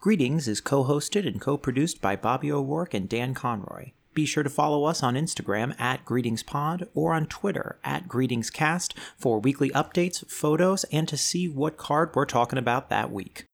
[0.00, 3.90] Greetings is co hosted and co produced by Bobby O'Rourke and Dan Conroy.
[4.14, 9.38] Be sure to follow us on Instagram at GreetingsPod or on Twitter at GreetingsCast for
[9.38, 13.44] weekly updates, photos, and to see what card we're talking about that week.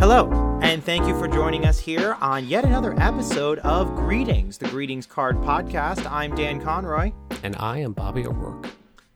[0.00, 4.66] Hello, and thank you for joining us here on yet another episode of Greetings, the
[4.70, 6.10] Greetings Card Podcast.
[6.10, 7.12] I'm Dan Conroy.
[7.44, 8.66] And I am Bobby O'Rourke.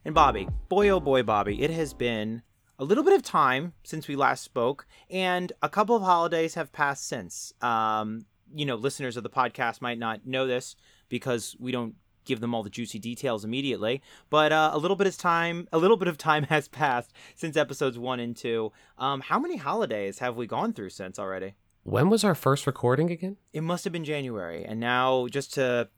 [0.04, 2.42] And Bobby, boy oh boy, Bobby, it has been
[2.78, 6.72] a little bit of time since we last spoke, and a couple of holidays have
[6.72, 7.52] passed since.
[7.60, 10.74] Um, you know, listeners of the podcast might not know this
[11.10, 14.00] because we don't give them all the juicy details immediately.
[14.30, 17.56] But uh, a little bit of time, a little bit of time has passed since
[17.56, 18.72] episodes one and two.
[18.96, 21.54] Um, how many holidays have we gone through since already?
[21.82, 23.36] When was our first recording again?
[23.52, 25.88] It must have been January, and now just to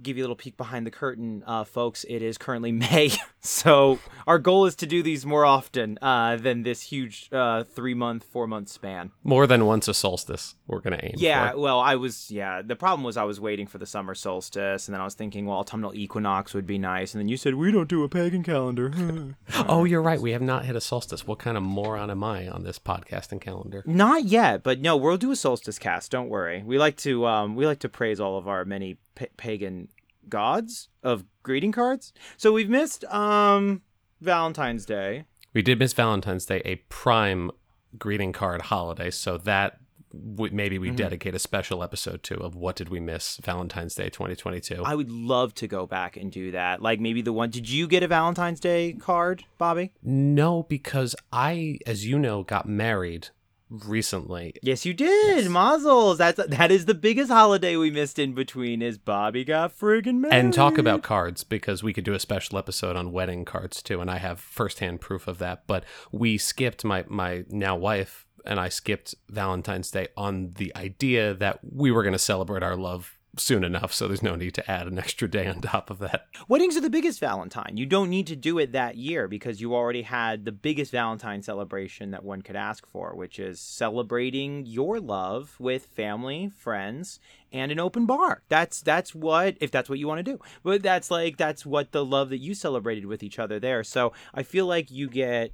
[0.00, 2.04] give you a little peek behind the curtain, uh, folks.
[2.08, 6.62] It is currently May, so our goal is to do these more often uh, than
[6.62, 9.10] this huge uh, three month, four month span.
[9.24, 11.14] More than once a solstice, we're gonna aim.
[11.16, 11.58] Yeah, for.
[11.58, 12.30] well, I was.
[12.30, 15.14] Yeah, the problem was I was waiting for the summer solstice, and then I was
[15.14, 18.08] thinking, well, autumnal equinox would be nice, and then you said we don't do a
[18.08, 18.92] pagan calendar.
[19.68, 20.20] oh, you're right.
[20.20, 21.26] We have not hit a solstice.
[21.26, 23.82] What kind of moron am I on this podcast and calendar?
[23.86, 26.10] Not yet, but no, we'll do a solstice cast.
[26.10, 26.62] Don't worry.
[26.64, 28.98] We like to um, we like to praise all of our many
[29.36, 29.88] pagan
[30.28, 32.12] gods of greeting cards.
[32.36, 33.82] So we've missed um
[34.20, 35.24] Valentine's Day.
[35.54, 37.50] We did miss Valentine's Day, a prime
[37.98, 39.10] greeting card holiday.
[39.10, 39.78] So that
[40.12, 40.96] w- maybe we mm-hmm.
[40.96, 44.82] dedicate a special episode to of what did we miss Valentine's Day 2022.
[44.84, 46.82] I would love to go back and do that.
[46.82, 47.50] Like maybe the one.
[47.50, 49.92] Did you get a Valentine's Day card, Bobby?
[50.02, 53.28] No, because I, as you know, got married
[53.72, 54.54] recently.
[54.62, 55.44] Yes, you did.
[55.44, 55.48] Yes.
[55.48, 56.18] Mazel's.
[56.18, 58.82] That's that is the biggest holiday we missed in between.
[58.82, 60.34] Is Bobby got friggin' married?
[60.34, 64.00] And talk about cards because we could do a special episode on wedding cards too,
[64.00, 65.66] and I have firsthand proof of that.
[65.66, 71.34] But we skipped my my now wife and I skipped Valentine's Day on the idea
[71.34, 74.70] that we were going to celebrate our love soon enough, so there's no need to
[74.70, 76.26] add an extra day on top of that.
[76.48, 77.76] Weddings are the biggest Valentine.
[77.76, 81.42] You don't need to do it that year because you already had the biggest Valentine
[81.42, 87.20] celebration that one could ask for, which is celebrating your love with family, friends,
[87.52, 88.42] and an open bar.
[88.48, 90.38] That's that's what if that's what you want to do.
[90.62, 93.84] But that's like that's what the love that you celebrated with each other there.
[93.84, 95.52] So I feel like you get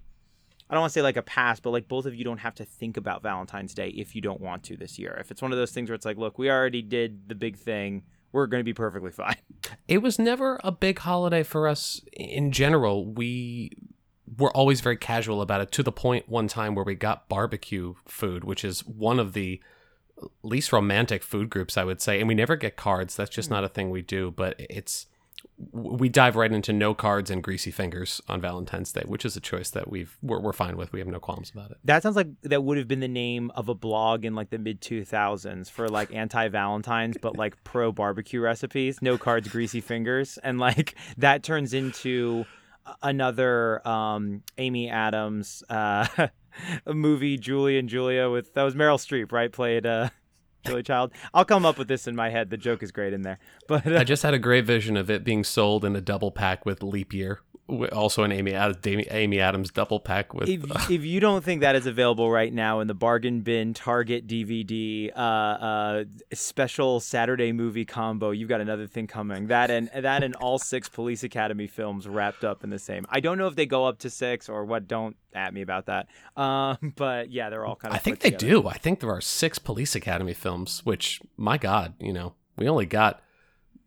[0.70, 2.54] I don't want to say like a pass, but like both of you don't have
[2.56, 5.16] to think about Valentine's Day if you don't want to this year.
[5.20, 7.56] If it's one of those things where it's like, look, we already did the big
[7.56, 8.02] thing,
[8.32, 9.36] we're going to be perfectly fine.
[9.86, 13.06] It was never a big holiday for us in general.
[13.06, 13.72] We
[14.36, 17.94] were always very casual about it to the point one time where we got barbecue
[18.06, 19.60] food, which is one of the
[20.42, 22.18] least romantic food groups, I would say.
[22.18, 23.16] And we never get cards.
[23.16, 23.54] That's just hmm.
[23.54, 25.06] not a thing we do, but it's
[25.72, 29.40] we dive right into no cards and greasy fingers on Valentine's Day, which is a
[29.40, 30.92] choice that we've we're, we're fine with.
[30.92, 31.78] We have no qualms about it.
[31.84, 34.58] That sounds like that would have been the name of a blog in like the
[34.58, 39.00] mid 2000s for like anti Valentines, but like pro barbecue recipes.
[39.02, 42.44] No cards, greasy fingers, and like that turns into
[43.02, 46.06] another um, Amy Adams uh,
[46.86, 49.50] movie, Julie and Julia with that was Meryl Streep, right?
[49.50, 50.10] Played uh,
[50.66, 51.12] Julia Child.
[51.32, 52.50] I'll come up with this in my head.
[52.50, 53.38] The joke is great in there.
[53.66, 56.30] But uh, I just had a great vision of it being sold in a double
[56.30, 60.48] pack with leap year also an Amy Amy Adams double pack with.
[60.48, 63.74] If, uh, if you don't think that is available right now in the bargain bin
[63.74, 69.48] Target DVD uh, uh, special Saturday movie combo, you've got another thing coming.
[69.48, 73.06] That and that and all six Police Academy films wrapped up in the same.
[73.10, 74.88] I don't know if they go up to six or what.
[74.88, 76.08] Don't at me about that.
[76.38, 77.96] Um, but yeah, they're all kind of.
[77.96, 78.62] I think they together.
[78.62, 78.68] do.
[78.68, 80.82] I think there are six Police Academy films.
[80.84, 83.20] Which my God, you know, we only got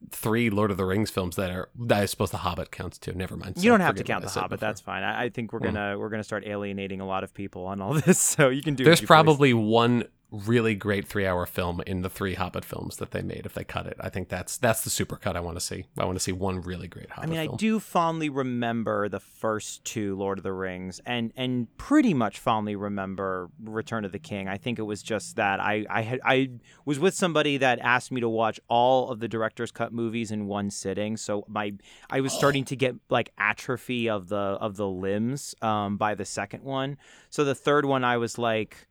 [0.09, 1.69] three Lord of the Rings films that are.
[1.89, 3.13] I suppose The Hobbit counts too.
[3.13, 3.57] Never mind.
[3.57, 4.59] So you don't have to count The Hobbit.
[4.59, 4.67] Before.
[4.67, 5.03] That's fine.
[5.03, 5.65] I, I think we're hmm.
[5.65, 5.99] gonna mm.
[5.99, 8.19] we're gonna start alienating a lot of people on all this.
[8.19, 8.83] So you can do.
[8.83, 9.65] There's probably please.
[9.65, 13.53] one really great three hour film in the three Hobbit films that they made if
[13.53, 13.97] they cut it.
[13.99, 15.85] I think that's that's the super cut I want to see.
[15.97, 17.29] I want to see one really great Hobbit.
[17.29, 17.55] I mean, film.
[17.55, 22.39] I do fondly remember the first two Lord of the Rings, and and pretty much
[22.39, 24.47] fondly remember Return of the King.
[24.47, 26.51] I think it was just that I I had I
[26.85, 30.47] was with somebody that asked me to watch all of the director's cut movies in
[30.47, 31.73] one sitting, so my
[32.09, 36.25] I was starting to get like atrophy of the of the limbs um, by the
[36.25, 36.97] second one.
[37.29, 38.87] So the third one, I was like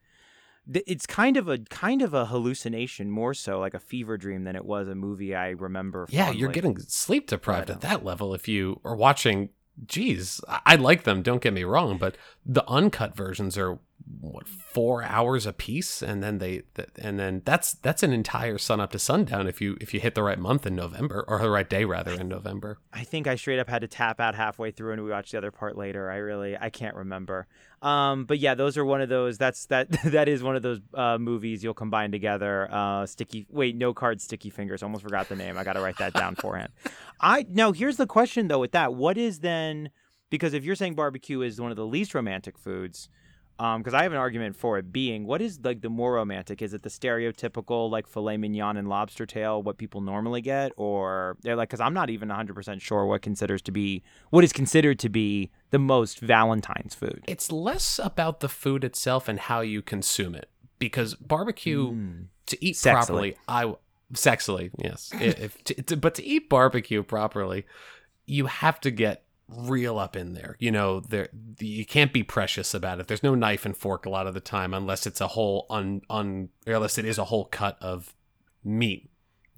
[0.73, 4.55] it's kind of a kind of a hallucination more so like a fever dream than
[4.55, 8.33] it was a movie i remember yeah you're getting sleep deprived at um, that level
[8.33, 9.49] if you are watching
[9.85, 12.15] geez i like them don't get me wrong but
[12.45, 13.79] the uncut versions are
[14.19, 16.63] what four hours a piece and then they
[16.97, 20.15] and then that's that's an entire sun up to sundown if you if you hit
[20.15, 22.77] the right month in november or the right day rather in november.
[22.91, 25.37] I think i straight up had to tap out halfway through and we watched the
[25.37, 26.09] other part later.
[26.09, 27.47] I really i can't remember.
[27.81, 30.79] Um but yeah those are one of those that's that that is one of those
[30.93, 34.83] uh, movies you'll combine together uh sticky wait no card sticky fingers.
[34.83, 35.57] Almost forgot the name.
[35.57, 36.71] I gotta write that down forehand
[37.21, 38.93] i now here's the question though with that.
[38.93, 39.91] What is then
[40.31, 43.09] because if you're saying barbecue is one of the least romantic foods
[43.61, 46.63] because um, I have an argument for it being what is like the more romantic?
[46.63, 51.37] Is it the stereotypical like filet mignon and lobster tail, what people normally get, or
[51.41, 51.69] they're like?
[51.69, 55.09] Because I'm not even 100 percent sure what considers to be what is considered to
[55.09, 57.23] be the most Valentine's food.
[57.27, 60.49] It's less about the food itself and how you consume it,
[60.79, 62.25] because barbecue mm.
[62.47, 62.93] to eat sexily.
[62.93, 63.75] properly, I
[64.13, 67.67] sexily yes, if, to, to, but to eat barbecue properly,
[68.25, 69.23] you have to get
[69.55, 70.55] real up in there.
[70.59, 73.07] You know, there you can't be precious about it.
[73.07, 76.01] There's no knife and fork a lot of the time unless it's a whole un
[76.09, 78.15] un unless it is a whole cut of
[78.63, 79.10] meat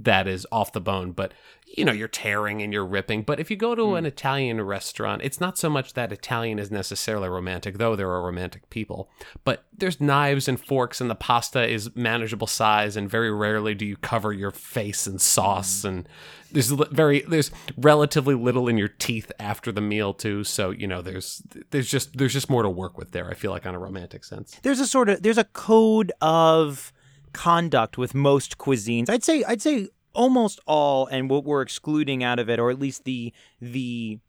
[0.03, 1.11] that is off the bone.
[1.11, 1.33] But
[1.75, 3.23] you know, you're tearing and you're ripping.
[3.23, 3.97] But if you go to mm.
[3.97, 8.23] an Italian restaurant, it's not so much that Italian is necessarily romantic, though there are
[8.23, 9.09] romantic people.
[9.44, 13.85] But there's knives and forks, and the pasta is manageable size, and very rarely do
[13.85, 15.81] you cover your face in sauce.
[15.81, 15.88] Mm.
[15.88, 16.09] And
[16.51, 20.44] there's very there's relatively little in your teeth after the meal too.
[20.44, 21.41] So you know, there's
[21.71, 23.29] there's just there's just more to work with there.
[23.29, 24.59] I feel like on a romantic sense.
[24.61, 26.94] There's a sort of there's a code of
[27.33, 29.09] conduct with most cuisines.
[29.09, 32.80] I'd say I'd say almost all, and what we're excluding out of it, or at
[32.80, 34.19] least the the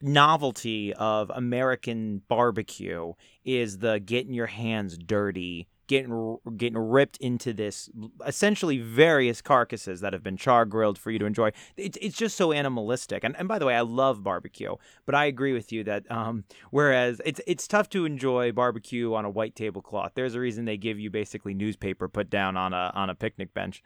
[0.00, 3.12] novelty of American barbecue,
[3.44, 7.90] is the getting your hands dirty getting getting ripped into this
[8.24, 11.50] essentially various carcasses that have been char grilled for you to enjoy.
[11.76, 13.24] It's it's just so animalistic.
[13.24, 14.76] And and by the way, I love barbecue,
[15.06, 19.24] but I agree with you that um, whereas it's it's tough to enjoy barbecue on
[19.24, 20.12] a white tablecloth.
[20.14, 23.52] There's a reason they give you basically newspaper put down on a on a picnic
[23.52, 23.82] bench.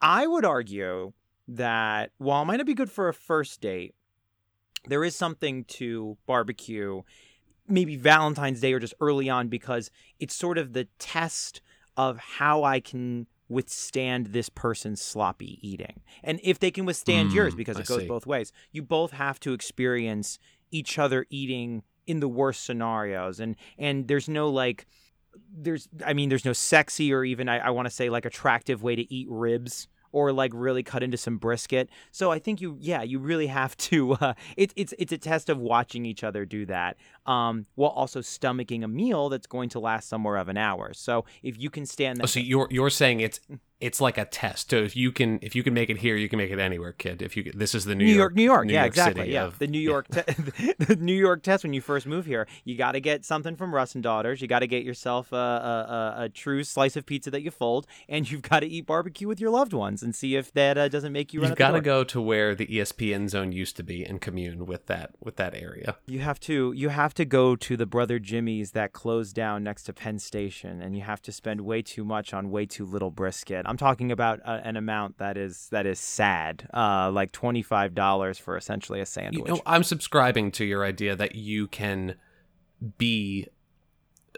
[0.00, 1.12] I would argue
[1.48, 3.94] that while it might not be good for a first date,
[4.86, 7.02] there is something to barbecue
[7.70, 11.60] maybe Valentine's Day or just early on because it's sort of the test
[11.96, 16.00] of how I can withstand this person's sloppy eating.
[16.22, 18.06] And if they can withstand mm, yours because it I goes see.
[18.06, 18.52] both ways.
[18.70, 20.38] You both have to experience
[20.70, 24.86] each other eating in the worst scenarios and and there's no like
[25.52, 28.82] there's I mean there's no sexy or even I, I want to say like attractive
[28.82, 31.88] way to eat ribs or like really cut into some brisket.
[32.10, 34.16] So I think you, yeah, you really have to.
[34.20, 36.96] Uh, it, it's it's a test of watching each other do that,
[37.26, 40.92] um, while also stomaching a meal that's going to last somewhere of an hour.
[40.92, 43.40] So if you can stand that, oh, so you're you're saying it's
[43.80, 44.70] it's like a test.
[44.70, 46.92] So if you can if you can make it here, you can make it anywhere,
[46.92, 47.22] kid.
[47.22, 49.44] If you this is the New, New York, New York, New yeah, York exactly, yeah.
[49.44, 50.22] Of, the New York, yeah.
[50.22, 53.56] te- the New York test when you first move here, you got to get something
[53.56, 54.42] from Russ and Daughters.
[54.42, 57.50] You got to get yourself a, a, a, a, true slice of pizza that you
[57.50, 60.76] fold, and you've got to eat barbecue with your loved ones and see if that
[60.76, 61.42] uh, doesn't make you.
[61.42, 64.86] You've got to go to where the ESPN zone used to be and commune with
[64.86, 65.96] that with that area.
[66.06, 69.84] You have to you have to go to the Brother Jimmy's that closed down next
[69.84, 73.10] to Penn Station, and you have to spend way too much on way too little
[73.10, 73.64] brisket.
[73.70, 77.94] I'm talking about a, an amount that is that is sad, uh, like twenty five
[77.94, 79.48] dollars for essentially a sandwich.
[79.48, 82.16] You know, I'm subscribing to your idea that you can
[82.98, 83.46] be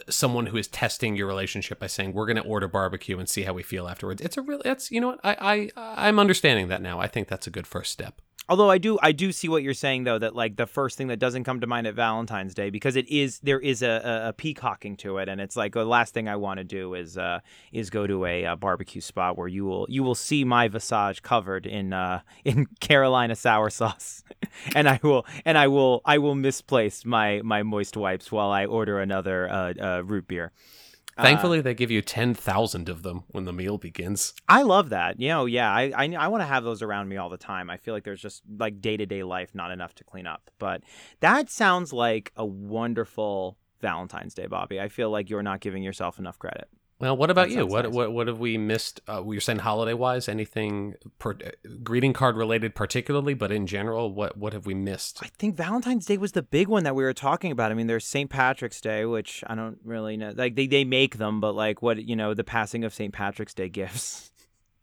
[0.09, 3.43] someone who is testing your relationship by saying we're going to order barbecue and see
[3.43, 4.21] how we feel afterwards.
[4.21, 7.01] It's a really that's you know what I I I'm understanding that now.
[7.01, 8.21] I think that's a good first step.
[8.49, 10.19] Although I do, I do see what you're saying though.
[10.19, 13.09] That like the first thing that doesn't come to mind at Valentine's Day because it
[13.09, 16.29] is there is a, a, a peacocking to it, and it's like the last thing
[16.29, 17.39] I want to do is uh,
[17.73, 21.23] is go to a, a, barbecue spot where you will you will see my visage
[21.23, 24.25] covered in uh, in Carolina sour sauce,
[24.75, 28.67] and I will and I will I will misplace my my moist wipes while I
[28.67, 30.51] order another uh, uh root beer.
[31.21, 34.35] Thankfully, uh, they give you ten thousand of them when the meal begins.
[34.49, 35.21] I love that.
[35.21, 37.69] You know, yeah, I I, I want to have those around me all the time.
[37.71, 40.51] I feel like there's just like day to day life, not enough to clean up.
[40.59, 40.83] But
[41.21, 44.81] that sounds like a wonderful Valentine's Day, Bobby.
[44.81, 46.69] I feel like you're not giving yourself enough credit.
[47.03, 47.67] Well, what about you?
[47.67, 47.93] What, nice.
[47.93, 49.01] what what have we missed?
[49.09, 51.37] Uh, you're saying holiday wise, anything per,
[51.83, 55.19] greeting card related, particularly, but in general, what what have we missed?
[55.21, 57.73] I think Valentine's Day was the big one that we were talking about.
[57.73, 58.31] I mean, there's St.
[58.31, 60.33] Patrick's Day, which I don't really know.
[60.33, 63.13] Like they they make them, but like what you know, the passing of St.
[63.13, 64.31] Patrick's Day gifts.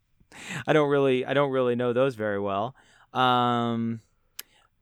[0.68, 2.76] I don't really I don't really know those very well.
[3.14, 4.02] Um,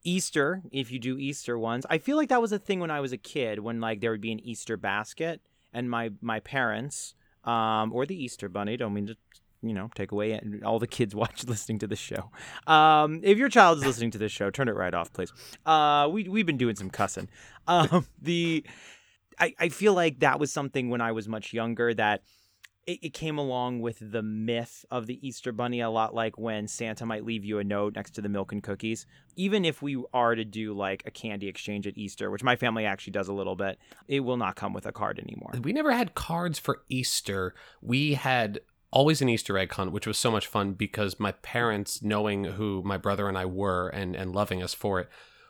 [0.03, 2.99] Easter, if you do Easter ones, I feel like that was a thing when I
[2.99, 5.39] was a kid, when like there would be an Easter basket,
[5.71, 7.13] and my my parents
[7.47, 8.77] um, or the Easter Bunny.
[8.77, 9.17] Don't mean to
[9.63, 12.29] you know take away all the kids watch listening to this show.
[12.67, 15.31] Um, if your child is listening to this show turn it right off please.
[15.65, 17.29] Uh, we, we've been doing some cussing.
[17.67, 18.63] Um, the
[19.39, 22.23] I, I feel like that was something when I was much younger that
[22.87, 26.67] it, it came along with the myth of the Easter Bunny a lot like when
[26.67, 29.05] Santa might leave you a note next to the milk and cookies.
[29.35, 32.85] Even if we are to do like a candy exchange at Easter, which my family
[32.85, 33.77] actually does a little bit,
[34.07, 35.51] it will not come with a card anymore.
[35.61, 37.53] We never had cards for Easter.
[37.81, 42.01] We had always an Easter egg hunt, which was so much fun because my parents,
[42.01, 45.09] knowing who my brother and I were and, and loving us for it,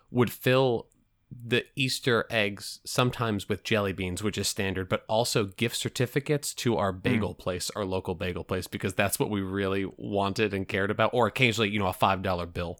[0.09, 0.87] would fill
[1.29, 6.77] the Easter eggs sometimes with jelly beans, which is standard, but also gift certificates to
[6.77, 7.37] our bagel mm.
[7.37, 11.27] place, our local bagel place, because that's what we really wanted and cared about, or
[11.27, 12.79] occasionally, you know, a $5 bill.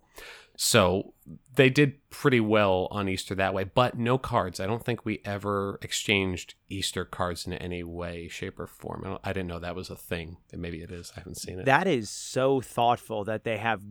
[0.59, 1.13] So
[1.53, 4.59] they did pretty well on Easter that way, but no cards.
[4.59, 9.03] I don't think we ever exchanged Easter cards in any way, shape, or form.
[9.05, 10.37] I, I didn't know that was a thing.
[10.51, 11.13] Maybe it is.
[11.15, 11.65] I haven't seen it.
[11.65, 13.83] That is so thoughtful that they have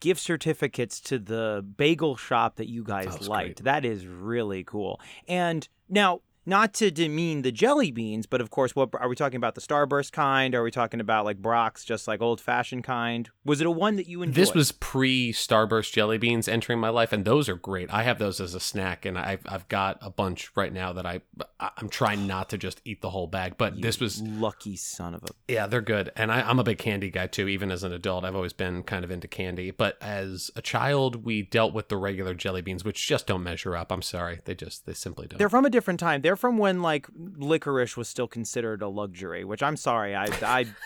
[0.00, 3.62] gift certificates to the bagel shop that you guys liked.
[3.62, 3.64] Great.
[3.64, 5.00] That is really cool.
[5.28, 9.36] And now not to demean the jelly beans, but of course, what are we talking
[9.36, 9.56] about?
[9.56, 10.54] The Starburst kind?
[10.54, 13.28] Are we talking about like Brach's, just like old fashioned kind?
[13.44, 14.36] Was it a one that you enjoyed?
[14.36, 17.92] This was pre Starburst jelly beans entering my life, and those are great.
[17.92, 21.04] I have those as a snack, and I've I've got a bunch right now that
[21.04, 21.20] I
[21.58, 23.54] I'm trying not to just eat the whole bag.
[23.58, 26.64] But you this was lucky son of a yeah, they're good, and I, I'm a
[26.64, 27.48] big candy guy too.
[27.48, 31.24] Even as an adult, I've always been kind of into candy, but as a child,
[31.24, 33.90] we dealt with the regular jelly beans, which just don't measure up.
[33.90, 35.38] I'm sorry, they just they simply don't.
[35.38, 36.22] They're from a different time.
[36.22, 40.66] They're from when like licorice was still considered a luxury, which I'm sorry, I I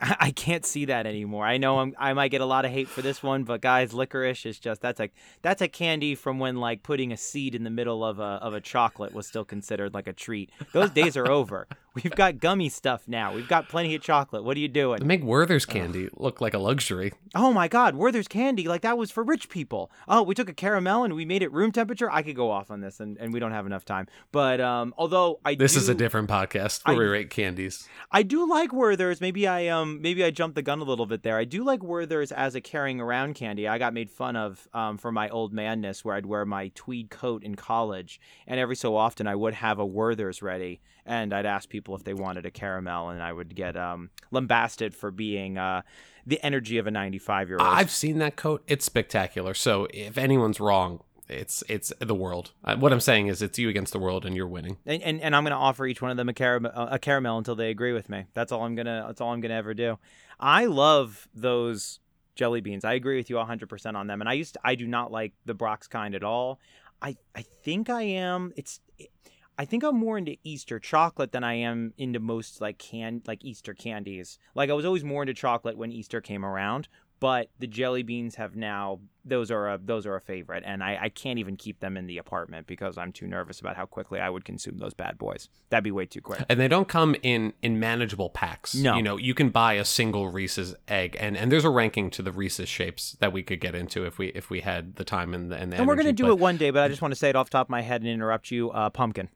[0.00, 1.44] I can't see that anymore.
[1.44, 3.92] I know I'm, I might get a lot of hate for this one, but guys,
[3.92, 5.10] licorice is just that's a
[5.42, 8.54] that's a candy from when like putting a seed in the middle of a of
[8.54, 10.50] a chocolate was still considered like a treat.
[10.72, 11.66] Those days are over.
[12.04, 13.34] We've got gummy stuff now.
[13.34, 14.44] We've got plenty of chocolate.
[14.44, 15.06] What are you doing?
[15.06, 16.12] Make Werther's candy Ugh.
[16.16, 17.12] look like a luxury.
[17.34, 19.90] Oh my God, Werther's candy like that was for rich people.
[20.06, 22.10] Oh, we took a caramel and we made it room temperature.
[22.10, 24.06] I could go off on this, and, and we don't have enough time.
[24.32, 27.88] But um, although I this do, is a different podcast where I, we rate candies.
[28.10, 29.20] I do like Werther's.
[29.20, 31.36] Maybe I um maybe I jumped the gun a little bit there.
[31.36, 33.68] I do like Werther's as a carrying around candy.
[33.68, 37.10] I got made fun of um, for my old manness where I'd wear my tweed
[37.10, 41.46] coat in college, and every so often I would have a Werther's ready and I'd
[41.46, 45.58] ask people if they wanted a caramel, and I would get um, lambasted for being
[45.58, 45.82] uh,
[46.26, 47.68] the energy of a 95 year old.
[47.68, 49.54] I've seen that coat; it's spectacular.
[49.54, 52.52] So if anyone's wrong, it's it's the world.
[52.62, 54.76] Uh, what I'm saying is, it's you against the world, and you're winning.
[54.86, 57.38] And and, and I'm going to offer each one of them a caramel a caramel
[57.38, 58.26] until they agree with me.
[58.34, 59.04] That's all I'm gonna.
[59.06, 59.98] That's all I'm gonna ever do.
[60.38, 62.00] I love those
[62.34, 62.84] jelly beans.
[62.84, 64.20] I agree with you 100% on them.
[64.20, 66.60] And I used to, I do not like the Brach's kind at all.
[67.02, 68.52] I I think I am.
[68.56, 68.80] It's.
[68.98, 69.10] It,
[69.58, 73.44] I think I'm more into Easter chocolate than I am into most like can like
[73.44, 74.38] Easter candies.
[74.54, 76.88] Like I was always more into chocolate when Easter came around,
[77.18, 80.96] but the jelly beans have now those are a those are a favorite, and I,
[81.02, 84.20] I can't even keep them in the apartment because I'm too nervous about how quickly
[84.20, 85.48] I would consume those bad boys.
[85.70, 86.44] That'd be way too quick.
[86.48, 88.76] And they don't come in in manageable packs.
[88.76, 92.10] No, you know you can buy a single Reese's egg, and and there's a ranking
[92.10, 95.04] to the Reese's shapes that we could get into if we if we had the
[95.04, 96.30] time and the and, the and we're gonna do but...
[96.30, 96.70] it one day.
[96.70, 98.52] But I just want to say it off the top of my head and interrupt
[98.52, 98.70] you.
[98.70, 99.28] Uh, pumpkin.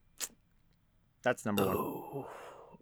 [1.22, 2.24] That's number one.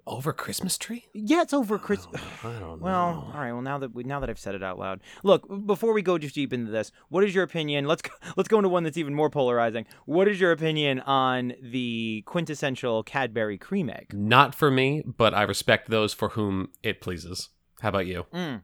[0.07, 1.07] Over Christmas tree?
[1.13, 2.21] Yeah, it's over Christmas.
[2.43, 2.85] I don't know.
[2.85, 3.53] Well, all right.
[3.53, 5.47] Well, now that we, now that I've said it out loud, look.
[5.67, 7.85] Before we go too deep into this, what is your opinion?
[7.87, 9.87] Let's go, let's go into one that's even more polarizing.
[10.07, 14.13] What is your opinion on the quintessential Cadbury cream egg?
[14.13, 17.51] Not for me, but I respect those for whom it pleases.
[17.81, 18.27] How about you?
[18.33, 18.63] Mm.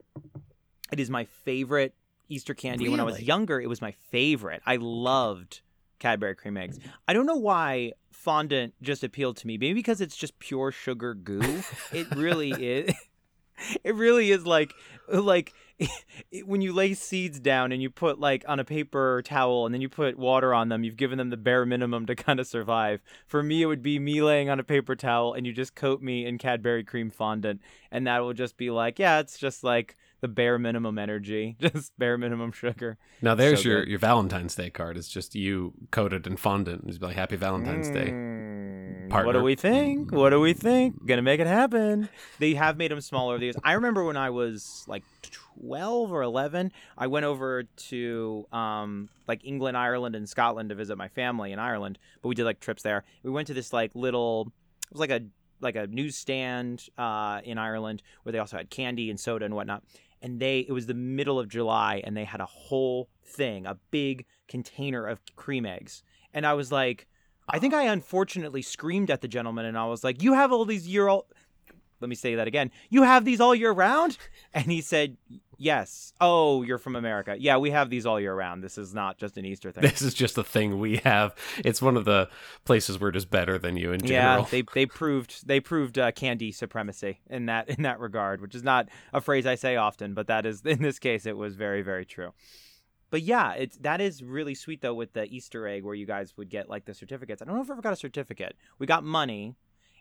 [0.91, 1.95] It is my favorite
[2.29, 2.85] Easter candy.
[2.85, 2.93] Really?
[2.93, 4.63] When I was younger, it was my favorite.
[4.67, 5.61] I loved
[5.99, 6.79] Cadbury cream eggs.
[7.07, 9.57] I don't know why fondant just appealed to me.
[9.59, 11.63] Maybe because it's just pure sugar goo.
[11.93, 12.95] it really is.
[13.85, 14.73] It really is like
[15.09, 15.55] like
[16.45, 19.81] when you lay seeds down and you put like on a paper towel and then
[19.81, 23.03] you put water on them, you've given them the bare minimum to kind of survive.
[23.27, 26.03] For me, it would be me laying on a paper towel and you just coat
[26.03, 27.61] me in Cadbury cream fondant,
[27.91, 31.97] and that will just be like, yeah, it's just like the bare minimum energy, just
[31.99, 32.99] bare minimum sugar.
[33.23, 33.91] Now there's so your good.
[33.91, 34.97] your Valentine's Day card.
[34.97, 36.85] It's just you coated in fondant.
[36.89, 39.09] It's like Happy Valentine's mm, Day.
[39.09, 39.27] Partner.
[39.27, 40.11] What do we think?
[40.11, 41.07] What do we think?
[41.07, 42.09] Gonna make it happen.
[42.41, 43.39] They have made them smaller.
[43.39, 45.05] These I remember when I was like
[45.59, 50.99] 12 or 11 i went over to um, like england ireland and scotland to visit
[50.99, 53.91] my family in ireland but we did like trips there we went to this like
[53.95, 54.53] little
[54.91, 55.21] it was like a
[55.61, 59.83] like a newsstand uh, in ireland where they also had candy and soda and whatnot
[60.23, 63.79] and they it was the middle of July and they had a whole thing, a
[63.91, 66.03] big container of cream eggs.
[66.33, 67.07] And I was like,
[67.49, 70.65] I think I unfortunately screamed at the gentleman and I was like, "You have all
[70.65, 71.25] these year old
[72.01, 72.71] let me say that again.
[72.91, 74.19] You have these all year round?"
[74.55, 75.17] And he said,
[75.59, 76.13] Yes.
[76.21, 77.37] Oh, you're from America.
[77.39, 78.63] Yeah, we have these all year round.
[78.63, 79.83] This is not just an Easter thing.
[79.83, 81.35] This is just a thing we have.
[81.59, 82.29] It's one of the
[82.65, 84.43] places we're just better than you in general.
[84.43, 88.55] Yeah, they they proved they proved uh, candy supremacy in that in that regard, which
[88.55, 91.55] is not a phrase I say often, but that is in this case it was
[91.55, 92.33] very very true.
[93.11, 96.37] But yeah, it's that is really sweet though with the Easter egg where you guys
[96.37, 97.41] would get like the certificates.
[97.41, 98.57] I don't know if I ever got a certificate.
[98.79, 99.55] We got money,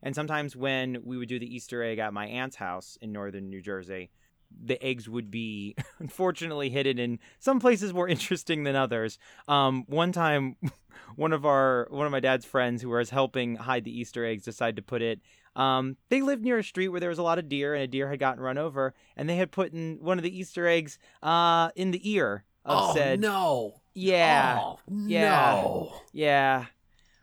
[0.03, 3.49] and sometimes when we would do the Easter egg at my aunt's house in northern
[3.49, 4.09] New Jersey,
[4.63, 9.17] the eggs would be unfortunately hidden in some places more interesting than others.
[9.47, 10.55] Um, one time,
[11.15, 14.43] one of our one of my dad's friends who was helping hide the Easter eggs
[14.43, 15.19] decided to put it.
[15.55, 17.87] Um, they lived near a street where there was a lot of deer, and a
[17.87, 20.99] deer had gotten run over, and they had put in one of the Easter eggs
[21.23, 23.21] uh, in the ear of oh said.
[23.21, 23.81] no!
[23.93, 25.29] Yeah, Oh, Yeah.
[25.61, 25.93] no!
[26.11, 26.65] yeah.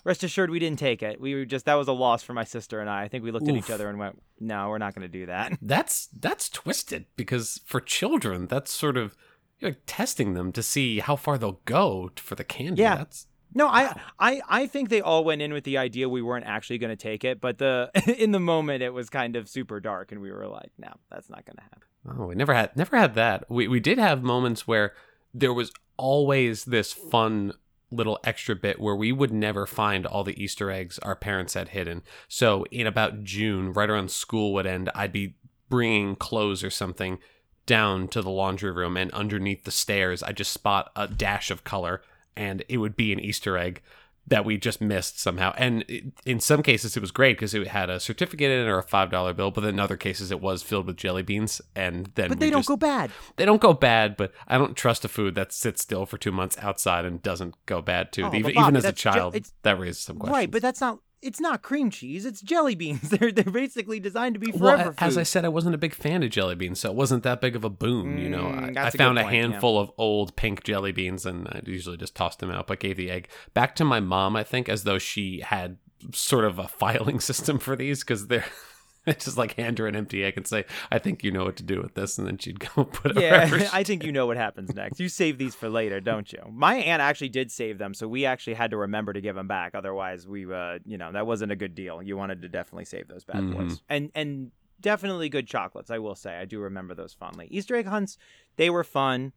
[0.05, 1.21] Rest assured, we didn't take it.
[1.21, 3.03] We were just that was a loss for my sister and I.
[3.03, 5.27] I think we looked at each other and went, "No, we're not going to do
[5.27, 9.17] that." That's that's twisted because for children, that's sort of
[9.61, 12.83] you're like testing them to see how far they'll go for the candy.
[12.83, 12.97] Yeah.
[12.97, 16.47] That's No, I, I, I think they all went in with the idea we weren't
[16.47, 19.79] actually going to take it, but the in the moment it was kind of super
[19.79, 21.83] dark, and we were like, "No, that's not going to happen."
[22.19, 23.45] Oh, we never had never had that.
[23.49, 24.95] We we did have moments where
[25.33, 27.53] there was always this fun
[27.93, 31.69] little extra bit where we would never find all the Easter eggs our parents had
[31.69, 32.03] hidden.
[32.29, 35.35] So in about June, right around school would end, I'd be
[35.69, 37.19] bringing clothes or something
[37.67, 41.65] down to the laundry room and underneath the stairs, I just spot a dash of
[41.65, 42.03] color
[42.37, 43.83] and it would be an Easter egg
[44.27, 45.53] that we just missed somehow.
[45.59, 48.69] And it, in some cases, it was great because it had a certificate in it
[48.69, 49.51] or a five dollar bill.
[49.51, 52.61] But in other cases, it was filled with jelly beans, and then But they don't
[52.61, 53.11] just- go bad.
[53.37, 56.33] They don't go bad, but I don't trust a food that sits still for two
[56.33, 58.25] months outside and doesn't go bad too.
[58.25, 60.35] Oh, even, Bobby, even as a that's ju- child, that raises some questions.
[60.37, 61.01] Right, but that's not.
[61.23, 62.27] It's not cream cheese.
[62.27, 63.09] It's jelly beans.
[63.11, 65.95] They're they're basically designed to be well, forever as I said, I wasn't a big
[65.95, 68.19] fan of jelly beans, so it wasn't that big of a boom.
[68.19, 69.41] you know, Mm, I, I a found a point, yeah.
[69.43, 72.97] handful of old pink jelly beans, and I usually just tossed them out, but gave
[72.97, 74.35] the egg back to my mom.
[74.37, 75.79] I think as though she had
[76.13, 78.45] sort of a filing system for these because they're.
[79.07, 81.57] It's just like hand her an empty egg and say, "I think you know what
[81.57, 84.13] to do with this," and then she'd go put it Yeah, she I think you
[84.13, 85.01] know what happens next.
[85.01, 86.41] You save these for later, don't you?
[86.51, 89.49] My aunt actually did save them, so we actually had to remember to give them
[89.49, 89.75] back.
[89.75, 92.01] Otherwise, we, uh, you know, that wasn't a good deal.
[92.03, 93.53] You wanted to definitely save those bad Mhm.
[93.57, 95.91] boys, and and definitely good chocolates.
[95.91, 97.49] I will say, I do remember those fondly.
[97.51, 98.19] Easter egg hunts,
[98.57, 99.33] they were fun.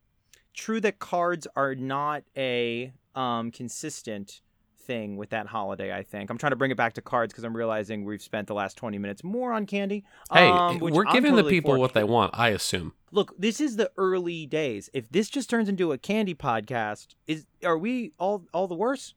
[0.53, 4.41] True that cards are not a um, consistent
[4.85, 5.93] thing with that holiday.
[5.93, 8.47] I think I'm trying to bring it back to cards because I'm realizing we've spent
[8.47, 10.05] the last 20 minutes more on candy.
[10.31, 11.79] Hey, um, we're I'm giving totally the people for.
[11.79, 12.93] what they want, I assume.
[13.11, 14.89] Look, this is the early days.
[14.93, 19.13] If this just turns into a candy podcast, is are we all all the worse?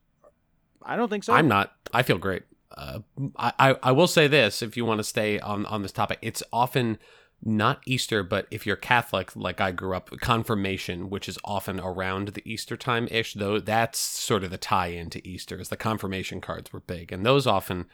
[0.81, 1.33] I don't think so.
[1.33, 1.73] I'm not.
[1.93, 2.43] I feel great.
[2.75, 2.99] Uh,
[3.35, 6.19] I, I I will say this: if you want to stay on on this topic,
[6.21, 6.97] it's often
[7.43, 12.29] not Easter, but if you're Catholic, like I grew up, confirmation, which is often around
[12.29, 15.59] the Easter time ish, though that's sort of the tie into Easter.
[15.59, 17.85] Is the confirmation cards were big, and those often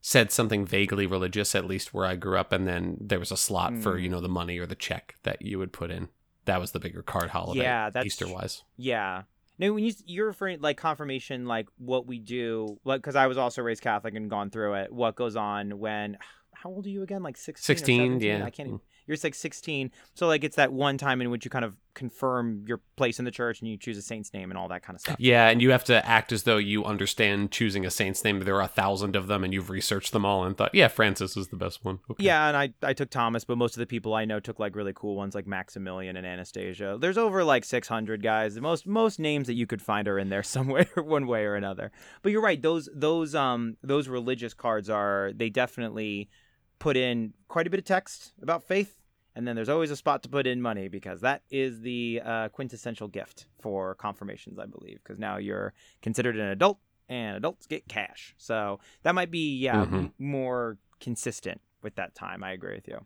[0.00, 3.36] said something vaguely religious, at least where I grew up, and then there was a
[3.36, 4.02] slot for Mm.
[4.02, 6.08] you know the money or the check that you would put in.
[6.44, 8.64] That was the bigger card holiday, Yeah, that's Easter wise.
[8.76, 9.22] Yeah.
[9.58, 13.38] No, when you you're referring like confirmation, like what we do, like because I was
[13.38, 14.92] also raised Catholic and gone through it.
[14.92, 16.18] What goes on when?
[16.64, 17.22] How old are you again?
[17.22, 17.74] Like sixteen.
[17.74, 18.42] or 16, yeah.
[18.42, 18.68] I can't.
[18.68, 19.90] Even, you're like sixteen.
[20.14, 23.26] So like it's that one time in which you kind of confirm your place in
[23.26, 25.16] the church and you choose a saint's name and all that kind of stuff.
[25.18, 28.40] Yeah, and you have to act as though you understand choosing a saint's name.
[28.40, 31.36] There are a thousand of them, and you've researched them all and thought, yeah, Francis
[31.36, 31.98] is the best one.
[32.10, 32.24] Okay.
[32.24, 34.74] Yeah, and I I took Thomas, but most of the people I know took like
[34.74, 36.96] really cool ones like Maximilian and Anastasia.
[36.98, 38.54] There's over like 600 guys.
[38.54, 41.56] The Most most names that you could find are in there somewhere one way or
[41.56, 41.92] another.
[42.22, 42.62] But you're right.
[42.62, 46.30] Those those um those religious cards are they definitely
[46.84, 48.94] put in quite a bit of text about faith.
[49.34, 52.48] And then there's always a spot to put in money because that is the uh,
[52.50, 54.98] quintessential gift for confirmations, I believe.
[55.02, 58.34] Because now you're considered an adult, and adults get cash.
[58.36, 60.12] So that might be yeah Mhm.
[60.18, 62.44] more consistent with that time.
[62.44, 63.04] I agree with you.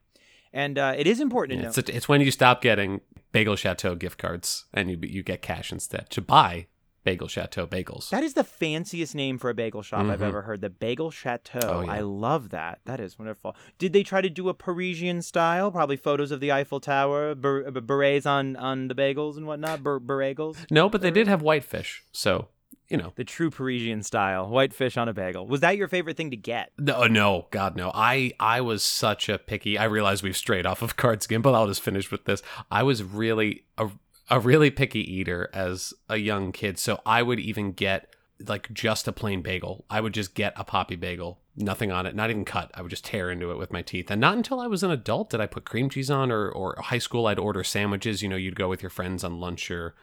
[0.53, 1.75] And uh, it is important to Yeah, know.
[1.77, 3.01] it's, it's when you stop getting
[3.33, 6.67] Bagel Chateau gift cards and you you get cash instead to buy
[7.09, 8.11] Bagel Chateau bagels.
[8.11, 10.29] That is the fanciest name for a bagel shop I've Mhm.
[10.29, 10.61] ever heard.
[10.61, 11.61] The Bagel Chateau.
[11.63, 11.93] Oh, yeah.
[11.93, 12.81] I love that.
[12.85, 13.57] That is wonderful.
[13.79, 15.71] Did they try to do a Parisian style?
[15.71, 19.83] Probably photos of the Eiffel Tower, ber- berets on on the bagels and whatnot.
[19.83, 20.57] Ber- beragels.
[20.71, 22.49] no, but they did have whitefish, so
[22.91, 23.13] you know.
[23.17, 25.47] The true Parisian style, white fish on a bagel.
[25.47, 26.73] Was that your favorite thing to get?
[26.79, 27.91] No, no, God, no.
[27.95, 29.77] I I was such a picky.
[29.79, 32.43] I realize we've strayed off of cards but I'll just finish with this.
[32.71, 33.89] I was really a
[34.31, 38.15] a really picky eater as a young kid, so I would even get
[38.47, 39.85] like just a plain bagel.
[39.91, 42.71] I would just get a poppy bagel nothing on it, not even cut.
[42.75, 44.11] I would just tear into it with my teeth.
[44.11, 46.77] And not until I was an adult did I put cream cheese on or or
[46.79, 49.95] high school I'd order sandwiches, you know, you'd go with your friends on lunch or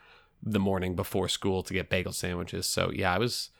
[0.42, 2.66] the morning before school to get bagel sandwiches.
[2.66, 3.50] So, yeah, I was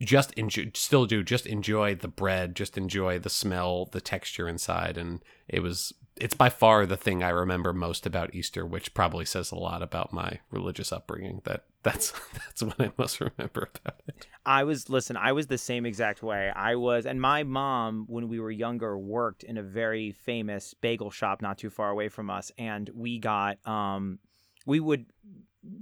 [0.00, 4.98] just enjoy still do just enjoy the bread, just enjoy the smell, the texture inside
[4.98, 9.24] and it was it's by far the thing I remember most about Easter, which probably
[9.24, 11.40] says a lot about my religious upbringing.
[11.44, 14.26] That that's that's what I most remember about it.
[14.46, 16.50] I was listen, I was the same exact way.
[16.54, 21.10] I was and my mom when we were younger worked in a very famous bagel
[21.10, 24.18] shop not too far away from us and we got um
[24.66, 25.06] we would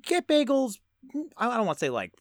[0.02, 0.78] get bagels
[1.36, 2.14] I don't want to say like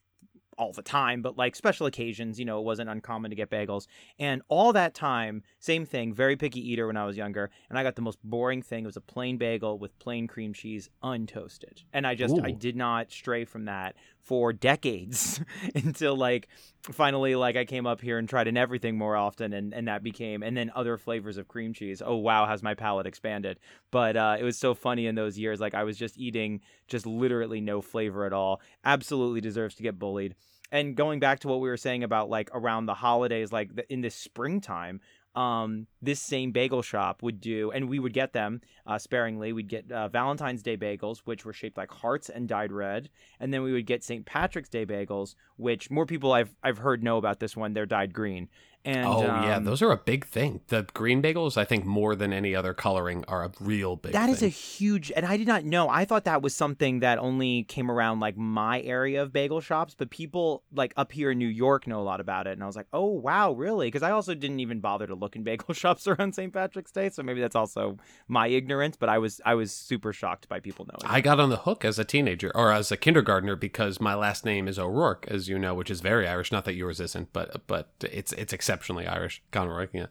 [0.62, 3.88] all the time, but like special occasions, you know, it wasn't uncommon to get bagels.
[4.20, 7.50] And all that time, same thing, very picky eater when I was younger.
[7.68, 8.84] And I got the most boring thing.
[8.84, 11.84] It was a plain bagel with plain cream cheese, untoasted.
[11.94, 12.44] And I just, Ooh.
[12.44, 15.42] I did not stray from that for decades
[15.76, 16.48] until like
[16.84, 20.04] finally like I came up here and tried in everything more often and, and that
[20.04, 22.02] became and then other flavors of cream cheese.
[22.04, 23.60] Oh wow, has my palate expanded.
[23.92, 25.60] But uh, it was so funny in those years.
[25.60, 28.62] Like I was just eating just literally no flavor at all.
[28.84, 30.36] Absolutely deserves to get bullied.
[30.72, 34.02] And going back to what we were saying about like around the holidays, like in
[34.02, 35.02] this springtime,
[35.36, 39.54] um, this same bagel shop would do, and we would get them uh, sparingly.
[39.54, 43.54] We'd get uh, Valentine's Day bagels, which were shaped like hearts and dyed red, and
[43.54, 44.26] then we would get St.
[44.26, 47.74] Patrick's Day bagels, which more people I've I've heard know about this one.
[47.74, 48.50] They're dyed green,
[48.84, 50.62] and oh um, yeah, those are a big thing.
[50.68, 54.14] The green bagels, I think, more than any other coloring, are a real big.
[54.14, 54.34] That thing.
[54.34, 55.88] is a huge, and I did not know.
[55.88, 59.96] I thought that was something that only came around like my area of bagel shops,
[59.96, 62.54] but people like up here in New York know a lot about it.
[62.54, 63.88] And I was like, oh wow, really?
[63.88, 66.52] Because I also didn't even bother to look in bagel shops around St.
[66.52, 68.98] Patrick's Day, so maybe that's also my ignorance.
[68.98, 71.12] But I was I was super shocked by people knowing.
[71.12, 74.44] I got on the hook as a teenager or as a kindergartner because my last
[74.44, 76.52] name is O'Rourke, as you know, which is very Irish.
[76.52, 79.42] Not that yours isn't, but but it's it's exceptionally Irish.
[79.52, 80.06] Conroy, yeah.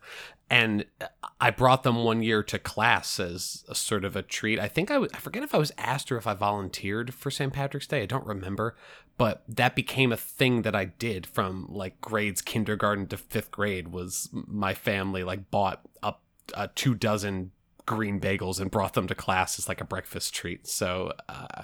[0.50, 0.84] And
[1.40, 4.58] I brought them one year to class as a sort of a treat.
[4.58, 7.30] I think I, was, I forget if I was asked or if I volunteered for
[7.30, 7.52] St.
[7.52, 8.02] Patrick's Day.
[8.02, 8.76] I don't remember,
[9.16, 13.88] but that became a thing that I did from like grades kindergarten to fifth grade.
[13.88, 16.22] Was my family like bought up
[16.54, 17.52] uh, two dozen
[17.86, 20.66] green bagels and brought them to class as like a breakfast treat.
[20.66, 21.62] So uh,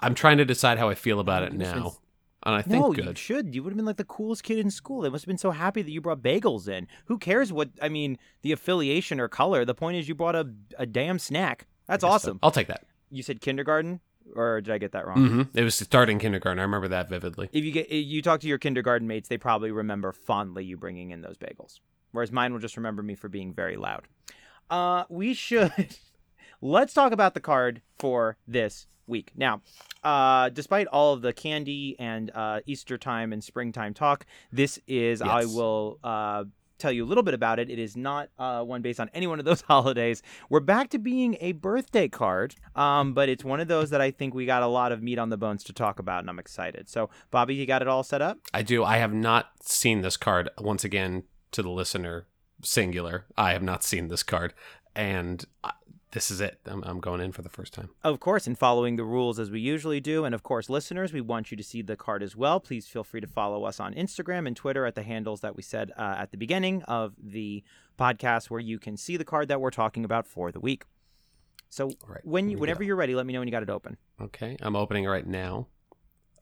[0.00, 1.96] I'm trying to decide how I feel about it now.
[2.44, 3.04] And I think no, good.
[3.04, 3.54] you should.
[3.54, 5.02] You would have been like the coolest kid in school.
[5.02, 6.86] They must have been so happy that you brought bagels in.
[7.06, 9.64] Who cares what I mean, the affiliation or color?
[9.64, 11.66] The point is you brought a a damn snack.
[11.86, 12.36] That's awesome.
[12.36, 12.40] So.
[12.42, 12.86] I'll take that.
[13.10, 14.00] You said kindergarten,
[14.34, 15.18] or did I get that wrong?
[15.18, 15.58] Mm-hmm.
[15.58, 16.58] It was starting kindergarten.
[16.58, 17.50] I remember that vividly.
[17.52, 20.78] If you get if you talk to your kindergarten mates, they probably remember fondly you
[20.78, 21.80] bringing in those bagels.
[22.12, 24.08] Whereas mine will just remember me for being very loud.
[24.70, 25.72] Uh, we should
[26.60, 29.32] let's talk about the card for this week.
[29.36, 29.62] Now,
[30.04, 35.20] uh, despite all of the candy and uh, Easter time and springtime talk, this is,
[35.20, 35.28] yes.
[35.28, 36.44] I will uh,
[36.78, 37.70] tell you a little bit about it.
[37.70, 40.22] It is not uh, one based on any one of those holidays.
[40.48, 44.10] We're back to being a birthday card, um, but it's one of those that I
[44.10, 46.38] think we got a lot of meat on the bones to talk about, and I'm
[46.38, 46.88] excited.
[46.88, 48.38] So, Bobby, you got it all set up?
[48.54, 48.84] I do.
[48.84, 50.48] I have not seen this card.
[50.58, 52.26] Once again, to the listener,
[52.62, 54.54] singular, I have not seen this card.
[54.94, 55.44] And
[56.12, 56.58] this is it.
[56.66, 57.90] I'm, I'm going in for the first time.
[58.02, 60.24] Of course, and following the rules as we usually do.
[60.24, 62.58] And of course, listeners, we want you to see the card as well.
[62.58, 65.62] Please feel free to follow us on Instagram and Twitter at the handles that we
[65.62, 67.62] said uh, at the beginning of the
[67.98, 70.84] podcast, where you can see the card that we're talking about for the week.
[71.68, 73.96] So right, when you, whenever you're ready, let me know when you got it open.
[74.20, 75.68] Okay, I'm opening it right now.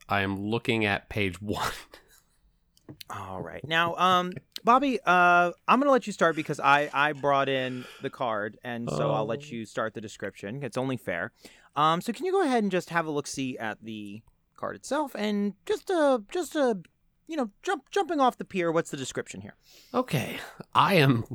[0.07, 1.71] I am looking at page one.
[3.09, 3.63] All right.
[3.67, 8.09] Now, um, Bobby, uh, I'm gonna let you start because I I brought in the
[8.09, 9.13] card, and so oh.
[9.13, 9.47] I'll let oh.
[9.47, 10.63] you start the description.
[10.63, 11.31] It's only fair.
[11.75, 14.21] Um, so can you go ahead and just have a look see at the
[14.55, 16.79] card itself, and just a just a
[17.27, 18.71] you know jump jumping off the pier.
[18.71, 19.55] What's the description here?
[19.93, 20.37] Okay,
[20.73, 21.25] I am.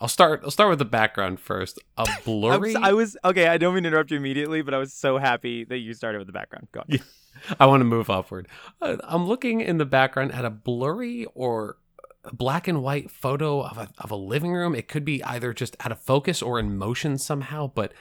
[0.00, 0.40] I'll start.
[0.44, 1.78] I'll start with the background first.
[1.96, 2.76] A blurry.
[2.76, 3.46] I was, okay.
[3.46, 6.18] I don't mean to interrupt you immediately, but I was so happy that you started
[6.18, 6.68] with the background.
[6.72, 6.86] Go on.
[6.88, 6.98] Yeah.
[7.60, 8.48] I want to move upward.
[8.82, 11.76] Uh, I'm looking in the background at a blurry or
[12.32, 14.74] black and white photo of a, of a living room.
[14.74, 17.92] It could be either just out of focus or in motion somehow, but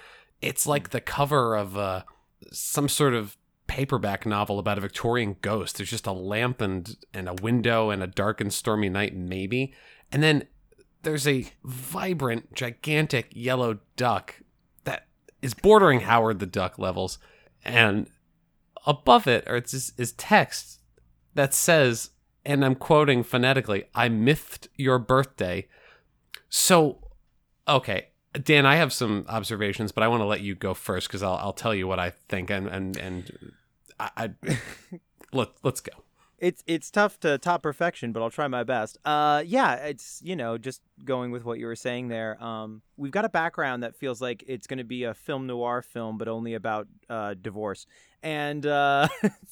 [0.41, 2.03] it's like the cover of uh,
[2.51, 5.77] some sort of paperback novel about a Victorian ghost.
[5.77, 9.73] There's just a lamp and, and a window and a dark and stormy night, maybe.
[10.11, 10.47] And then
[11.03, 14.41] there's a vibrant, gigantic yellow duck
[14.83, 15.07] that
[15.41, 17.17] is bordering Howard the Duck levels.
[17.63, 18.09] And
[18.85, 20.81] above it or it's is text
[21.35, 22.11] that says,
[22.45, 25.67] and I'm quoting phonetically, I miffed your birthday.
[26.49, 26.99] So,
[27.67, 28.07] okay,
[28.41, 31.35] Dan, I have some observations, but I want to let you go first because I'll,
[31.35, 33.53] I'll tell you what I think and and and
[33.99, 34.59] I, I
[35.33, 35.93] let let's go.
[36.39, 38.97] it's it's tough to top perfection, but I'll try my best.
[39.05, 42.43] Uh, yeah, it's you know just going with what you were saying there.
[42.43, 45.81] Um, we've got a background that feels like it's going to be a film noir
[45.81, 47.85] film, but only about uh, divorce,
[48.21, 49.07] and uh,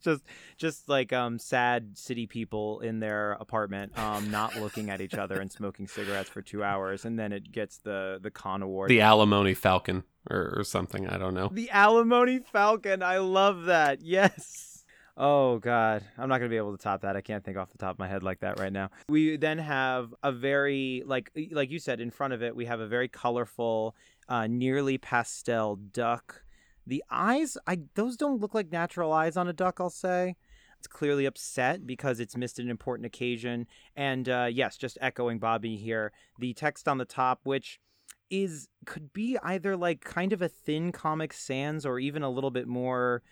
[0.00, 0.22] just
[0.56, 5.40] just like um sad city people in their apartment um not looking at each other
[5.40, 9.00] and smoking cigarettes for two hours and then it gets the the con award the
[9.00, 14.74] alimony falcon or, or something i don't know the alimony falcon i love that yes
[15.20, 17.16] Oh God, I'm not gonna be able to top that.
[17.16, 18.90] I can't think off the top of my head like that right now.
[19.08, 22.78] We then have a very like like you said in front of it, we have
[22.78, 23.96] a very colorful,
[24.28, 26.44] uh, nearly pastel duck
[26.88, 29.78] the eyes, I those don't look like natural eyes on a duck.
[29.80, 30.36] I'll say
[30.78, 33.66] it's clearly upset because it's missed an important occasion.
[33.96, 37.78] And uh, yes, just echoing Bobby here, the text on the top, which
[38.30, 42.50] is could be either like kind of a thin Comic Sans or even a little
[42.50, 43.22] bit more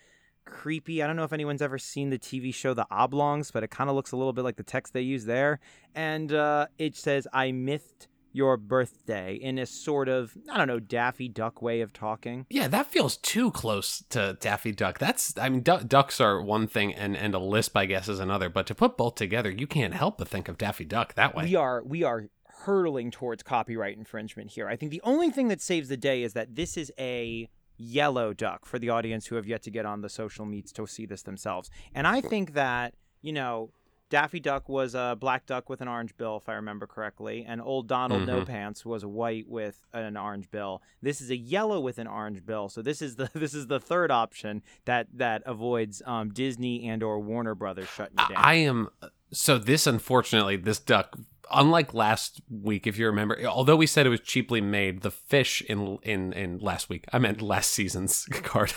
[0.45, 1.01] creepy.
[1.01, 3.89] I don't know if anyone's ever seen the TV show The Oblongs, but it kind
[3.89, 5.59] of looks a little bit like the text they use there.
[5.95, 10.79] And uh, it says, "I mythed." Your birthday in a sort of I don't know
[10.79, 12.45] Daffy Duck way of talking.
[12.49, 14.99] Yeah, that feels too close to Daffy Duck.
[14.99, 18.19] That's I mean du- ducks are one thing and and a lisp I guess is
[18.19, 21.35] another, but to put both together, you can't help but think of Daffy Duck that
[21.35, 21.45] way.
[21.45, 22.29] We are we are
[22.63, 24.67] hurtling towards copyright infringement here.
[24.67, 28.33] I think the only thing that saves the day is that this is a yellow
[28.33, 31.05] duck for the audience who have yet to get on the social meets to see
[31.05, 31.69] this themselves.
[31.93, 33.71] And I think that, you know,
[34.09, 37.61] Daffy Duck was a black duck with an orange bill, if I remember correctly, and
[37.61, 38.39] Old Donald mm-hmm.
[38.39, 40.81] No Pants was white with an orange bill.
[41.01, 43.79] This is a yellow with an orange bill, so this is the this is the
[43.79, 48.33] third option that that avoids um, Disney and or Warner Brothers shutting down.
[48.35, 48.89] I am
[49.31, 51.17] so this unfortunately this duck
[51.51, 55.61] unlike last week, if you remember, although we said it was cheaply made, the fish
[55.61, 58.73] in in in last week, I meant last season's card.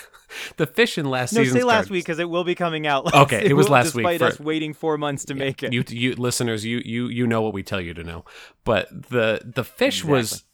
[0.57, 2.55] the fish in last season's no, season's say last card, week because it will be
[2.55, 3.13] coming out.
[3.15, 4.19] okay, it, was will, last despite week.
[4.19, 7.27] Despite us waiting four months to yeah, make it, you you listeners, you you you
[7.27, 8.25] know what we tell you to know.
[8.65, 10.13] But the the fish exactly.
[10.13, 10.45] was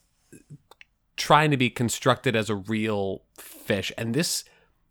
[1.16, 4.44] trying to be constructed as a real fish, and this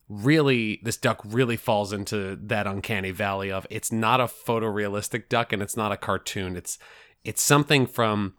[0.07, 5.51] really this duck really falls into that uncanny valley of it's not a photorealistic duck
[5.51, 6.77] and it's not a cartoon it's
[7.25, 8.35] it's something from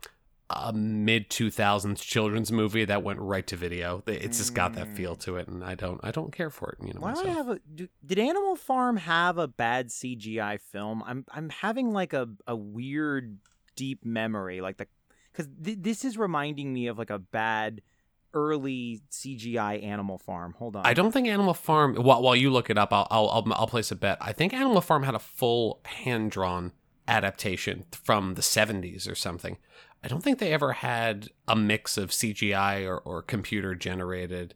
[0.49, 4.03] a mid 2000s children's movie that went right to video.
[4.07, 6.87] It's just got that feel to it, and I don't I don't care for it.
[6.87, 7.27] You know, Why myself.
[7.27, 7.61] I have a?
[7.75, 11.03] Do, did Animal Farm have a bad CGI film?
[11.05, 13.38] I'm I'm having like a a weird
[13.75, 14.87] deep memory, like the
[15.33, 17.83] because th- this is reminding me of like a bad
[18.33, 20.55] early CGI Animal Farm.
[20.59, 20.87] Hold on.
[20.87, 21.96] I don't think Animal Farm.
[21.96, 24.18] While while you look it up, I'll I'll I'll, I'll place a bet.
[24.20, 26.72] I think Animal Farm had a full hand drawn
[27.09, 29.59] adaptation from the 70s or something.
[30.05, 34.55] I don't think they ever had a mix of CGI or, or computer generated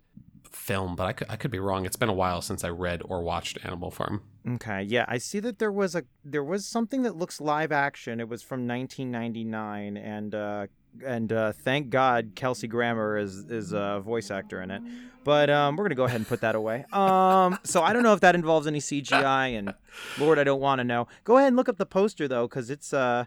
[0.52, 1.86] film, but I could, I could be wrong.
[1.86, 4.22] It's been a while since I read or watched Animal Farm.
[4.48, 8.20] Okay, yeah, I see that there was a there was something that looks live action.
[8.20, 10.66] It was from 1999, and uh,
[11.04, 14.82] and uh, thank God Kelsey Grammer is is a voice actor in it.
[15.22, 16.84] But um, we're gonna go ahead and put that away.
[16.92, 19.74] Um, so I don't know if that involves any CGI, and
[20.18, 21.08] Lord, I don't want to know.
[21.24, 23.26] Go ahead and look up the poster though, because it's uh,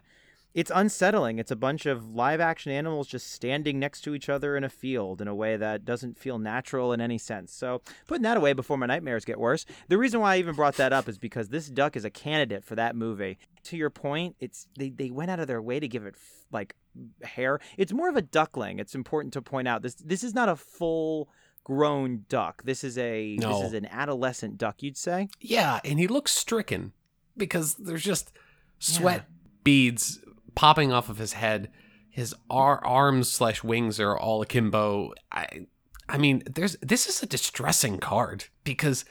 [0.54, 1.40] it's unsettling.
[1.40, 4.68] It's a bunch of live action animals just standing next to each other in a
[4.68, 7.52] field in a way that doesn't feel natural in any sense.
[7.52, 9.66] So, putting that away before my nightmares get worse.
[9.88, 12.64] The reason why I even brought that up is because this duck is a candidate
[12.64, 13.38] for that movie.
[13.64, 16.14] To your point, it's they, they went out of their way to give it
[16.52, 16.76] like
[17.22, 17.58] hair.
[17.76, 18.78] It's more of a duckling.
[18.78, 19.82] It's important to point out.
[19.82, 21.28] This this is not a full
[21.64, 22.62] grown duck.
[22.62, 23.58] This is a no.
[23.58, 25.28] this is an adolescent duck, you'd say?
[25.40, 26.92] Yeah, and he looks stricken
[27.36, 28.32] because there's just
[28.78, 29.34] sweat yeah.
[29.64, 30.20] beads
[30.54, 31.70] popping off of his head.
[32.10, 35.14] His ar- arms slash wings are all akimbo.
[35.32, 35.66] I,
[36.08, 39.04] I mean, there's this is a distressing card because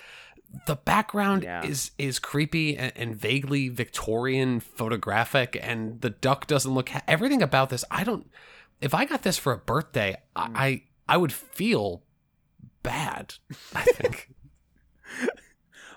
[0.67, 1.65] the background yeah.
[1.65, 6.89] is is creepy and, and, vaguely Victorian photographic, and the duck doesn't look.
[6.89, 8.29] Ha- everything about this, I don't.
[8.79, 10.51] If I got this for a birthday, I mm.
[10.55, 12.03] I, I would feel
[12.83, 13.35] bad.
[13.73, 14.29] I think.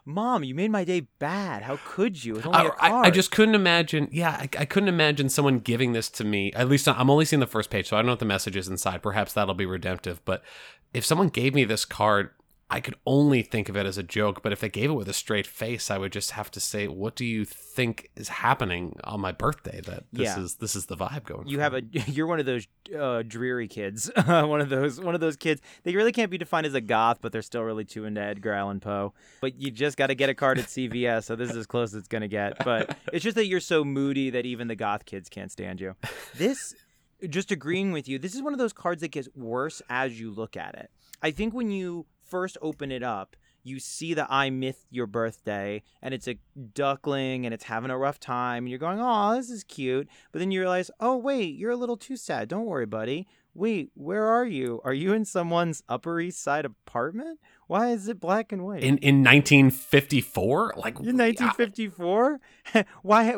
[0.09, 1.65] Mom, you made my day bad.
[1.65, 2.37] How could you?
[2.37, 3.07] It's only I, a card.
[3.07, 4.09] I, I just couldn't imagine.
[4.13, 6.53] Yeah, I, I, couldn't imagine someone giving this to me.
[6.53, 8.57] At least I'm only seeing the first page, so I don't know what the message
[8.57, 9.03] is inside.
[9.03, 10.25] Perhaps that'll be redemptive.
[10.25, 10.45] But
[10.95, 12.31] if someone gave me this card,
[12.69, 15.09] I could only think of it as a joke, but if they gave it with
[15.09, 18.97] a straight face, I would just have to say, "What do you think is happening
[19.05, 19.81] on my birthday?
[19.83, 20.41] That this yeah.
[20.41, 22.67] is this is the vibe going." You have a you're one of those
[22.99, 25.61] uh, dreary kids, one of those one of those kids.
[25.85, 28.53] They really can't be defined as a goth, but they're still really too into Edgar
[28.53, 29.15] Allan Poe.
[29.41, 31.95] But you just got to get a card at CVS, so this is as close
[31.95, 32.65] as it's gonna get.
[32.65, 35.95] But it's just that you're so moody that even the goth kids can't stand you.
[36.35, 36.75] This,
[37.29, 40.33] just agreeing with you, this is one of those cards that gets worse as you
[40.33, 40.91] look at it.
[41.23, 45.83] I think when you first open it up, you see the I myth your birthday
[46.01, 46.39] and it's a
[46.75, 50.39] duckling and it's having a rough time and you're going, "Oh, this is cute." But
[50.39, 52.49] then you realize, "Oh, wait, you're a little too sad.
[52.49, 53.27] Don't worry, buddy.
[53.55, 54.81] Wait, where are you?
[54.85, 57.41] Are you in someone's Upper East Side apartment?
[57.67, 62.41] Why is it black and white?" In in 1954, like in 1954?
[63.03, 63.37] Why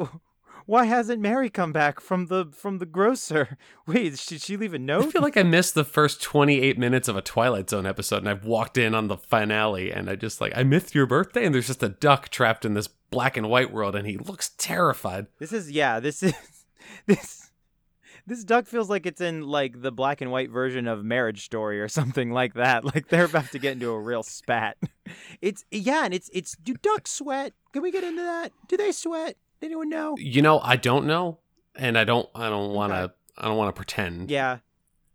[0.69, 3.57] why hasn't Mary come back from the from the grocer?
[3.87, 5.07] Wait, did she leave a note?
[5.07, 8.29] I feel like I missed the first 28 minutes of a Twilight Zone episode and
[8.29, 11.55] I've walked in on the finale and I just like I missed your birthday and
[11.55, 15.29] there's just a duck trapped in this black and white world and he looks terrified.
[15.39, 16.35] This is yeah, this is
[17.07, 17.51] this
[18.27, 21.81] this duck feels like it's in like the black and white version of Marriage Story
[21.81, 22.85] or something like that.
[22.95, 24.77] Like they're about to get into a real spat.
[25.41, 27.55] It's yeah, and it's it's do ducks sweat?
[27.73, 28.53] Can we get into that?
[28.69, 29.39] Do they sweat?
[29.63, 30.17] Anyone know?
[30.19, 31.39] You know, I don't know,
[31.77, 32.29] and I don't.
[32.35, 32.99] I don't want to.
[33.01, 33.15] Okay.
[33.39, 34.31] I don't want to pretend.
[34.31, 34.59] Yeah.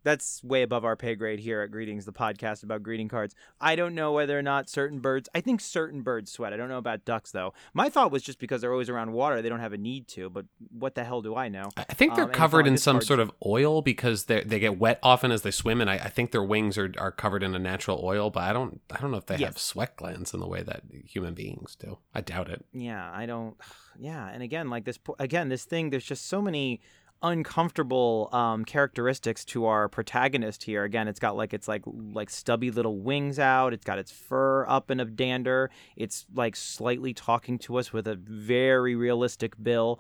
[0.04, 3.36] That's way above our pay grade here at Greetings, the podcast about greeting cards.
[3.62, 6.54] I don't know whether or not certain birds, I think certain birds sweat.
[6.54, 7.54] I don't know about ducks, though.
[7.74, 10.30] My thought was just because they're always around water, they don't have a need to,
[10.30, 10.46] but
[10.78, 11.70] what the hell do I know?
[11.78, 14.78] I think they're Um, covered in some hard sort of oil because they they get
[14.78, 17.56] wet often as they swim, and I, I think their wings are, are covered in
[17.56, 18.30] a natural oil.
[18.30, 20.82] But I don't I don't know if they have sweat glands in the way that
[21.06, 21.98] human beings do.
[22.14, 22.66] I doubt it.
[22.74, 23.56] Yeah, I don't.
[24.00, 26.82] Yeah, and again, like this, again, this thing, there's just so many
[27.24, 30.84] uncomfortable um, characteristics to our protagonist here.
[30.84, 33.74] Again, it's got like it's like like stubby little wings out.
[33.74, 35.72] It's got its fur up in a dander.
[35.96, 40.00] It's like slightly talking to us with a very realistic bill.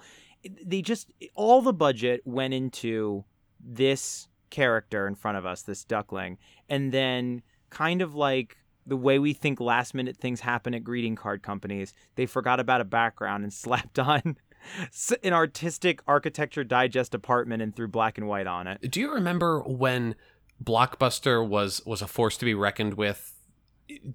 [0.63, 3.23] They just all the budget went into
[3.59, 6.37] this character in front of us, this duckling,
[6.69, 11.15] and then kind of like the way we think last minute things happen at greeting
[11.15, 14.37] card companies, they forgot about a background and slapped on
[15.23, 18.91] an artistic architecture digest apartment and threw black and white on it.
[18.91, 20.15] Do you remember when
[20.63, 23.33] Blockbuster was was a force to be reckoned with?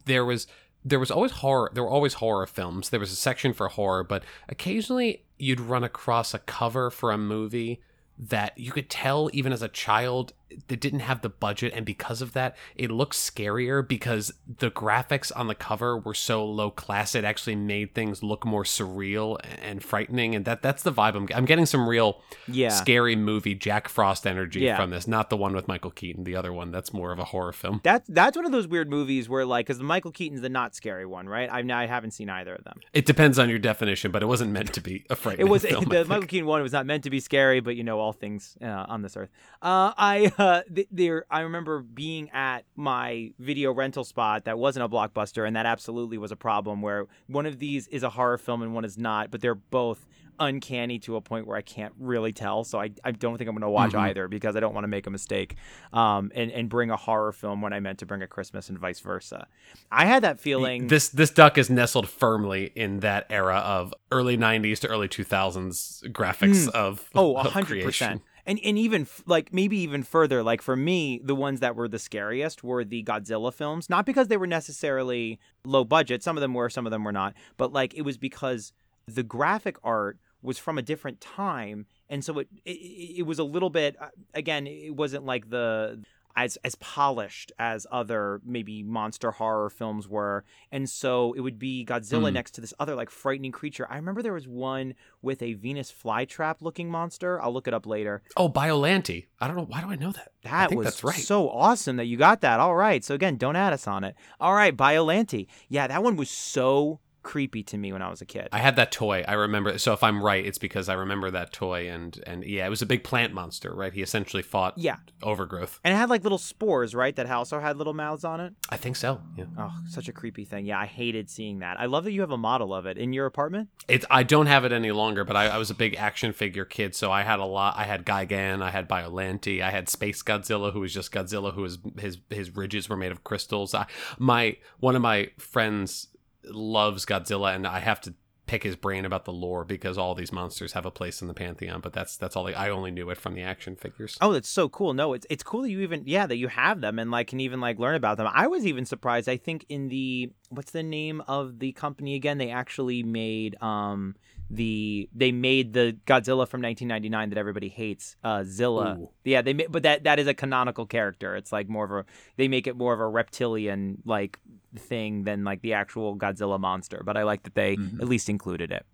[0.07, 0.47] There was
[0.85, 1.71] there was always horror.
[1.75, 2.91] There were always horror films.
[2.91, 7.19] There was a section for horror, but occasionally you'd run across a cover for a
[7.19, 7.81] movie
[8.19, 10.33] that you could tell even as a child
[10.69, 15.31] that didn't have the budget and because of that it looked scarier because the graphics
[15.37, 19.83] on the cover were so low class it actually made things look more surreal and
[19.85, 22.71] frightening and that that's the vibe I'm, I'm getting some real Yeah.
[22.71, 24.77] scary movie Jack Frost energy Yeah.
[24.77, 25.07] from this.
[25.07, 27.81] Not the one with Michael Keaton, the other one that's more of a horror film.
[27.85, 30.75] That's that's one of those weird movies where like because the Michael Keaton's the not
[30.75, 31.49] scary one, right?
[31.51, 32.81] I've I haven't seen either of them.
[32.93, 35.65] It depends on your definition, but it wasn't meant to be a frightening It was
[35.65, 35.85] film.
[35.85, 36.05] The.
[36.07, 38.67] Michael Keaton one was not meant to be scary, but you know all things uh,
[38.67, 39.29] on this earth.
[39.61, 44.89] Uh, I uh, there I remember being at my video rental spot that wasn't a
[44.89, 46.81] blockbuster, and that absolutely was a problem.
[46.83, 50.07] Where one of these is a horror film and one is not, but they're both
[50.41, 52.63] uncanny to a point where I can't really tell.
[52.63, 53.99] So I, I don't think I'm going to watch Mhm.
[54.03, 55.57] either because I don't want to make a mistake
[55.93, 58.79] um, and, and bring a horror film when I meant to bring a Christmas and
[58.79, 59.49] vice versa.
[59.91, 60.87] I had that feeling.
[60.87, 66.05] This this duck is nestled firmly in that era of early '90s to early 2000s
[66.13, 67.89] graphics of Oh, of hundred creation.
[67.89, 68.23] percent.
[68.49, 71.99] And and even like maybe even further, like for me, the ones that were the
[71.99, 73.91] scariest were the Godzilla films.
[73.91, 76.23] Not because they were necessarily low budget.
[76.23, 77.35] Some of them were, some of them were not.
[77.59, 78.73] But like it was because
[79.07, 83.45] the graphic art was from a different time, and so it it, it was a
[83.45, 83.97] little bit.
[84.01, 86.03] uh, Again, it wasn't like the
[86.39, 91.85] as as polished as other maybe monster horror films were and so it would be
[91.85, 92.35] Godzilla Hmm.
[92.35, 93.87] next to this other like frightening creature.
[93.91, 97.43] I remember there was one with a Venus flytrap looking monster.
[97.43, 98.23] I'll look it up later.
[98.37, 99.27] Oh, Biollante.
[99.41, 99.65] I don't know.
[99.65, 100.29] Why do I know that?
[100.45, 101.17] That was that's right.
[101.17, 102.61] so awesome that you got that.
[102.61, 103.03] All right.
[103.05, 104.15] So again, don't add us on it.
[104.41, 105.47] All right, Biollante.
[105.69, 108.49] Yeah, that one was so creepy to me when I was a kid.
[108.53, 109.23] I had that toy.
[109.29, 109.77] I remember.
[109.77, 112.81] So if I'm right, it's because I remember that toy, and and yeah, it was
[112.81, 113.93] a big plant monster, right?
[113.93, 114.97] He essentially fought yeah.
[115.23, 115.79] overgrowth.
[115.85, 117.15] And it had like little spores, right?
[117.15, 118.55] That also had little mouths on it.
[118.71, 119.21] I think so.
[119.37, 119.45] Yeah.
[119.59, 120.65] Oh, such a creepy thing.
[120.65, 121.79] Yeah, I hated seeing that.
[121.79, 123.69] I love that you have a model of it in your apartment.
[123.89, 126.65] It's I don't have it any longer, but I, I was a big action figure
[126.65, 127.75] kid, so I had a lot.
[127.77, 131.61] I had Gigan, I had Biollante, I had Space Godzilla, who was just Godzilla, who
[131.61, 133.75] was his his ridges were made of crystals.
[133.75, 133.85] I,
[134.19, 136.09] my one of my friends
[136.45, 138.15] loves Godzilla, and I have to
[138.49, 141.35] pick his brain about the lore because all these monsters have a place in the
[141.35, 141.81] pantheon.
[141.81, 142.49] But that's that's all.
[142.49, 144.19] I, I only knew it from the action figures.
[144.21, 144.95] Oh, that's so cool.
[144.95, 147.39] No, it's it's cool that you even yeah that you have them and like can
[147.39, 148.29] even like learn about them.
[148.33, 149.29] I was even surprised.
[149.29, 152.39] I think in the what's the name of the company again?
[152.39, 154.17] They actually made um
[154.51, 158.97] the they made the Godzilla from 1999 that everybody hates, uh Zilla.
[158.99, 159.11] Ooh.
[159.25, 161.37] Yeah, they but that that is a canonical character.
[161.37, 162.05] It's like more of a
[162.37, 164.39] they make it more of a reptilian like
[164.77, 167.03] thing than like the actual Godzilla monster.
[167.05, 168.01] But I like that they Mhm.
[168.01, 168.85] at least included it.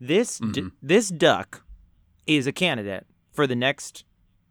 [0.00, 0.72] This d- Mhm.
[0.82, 1.64] this duck
[2.26, 4.04] is a candidate for the next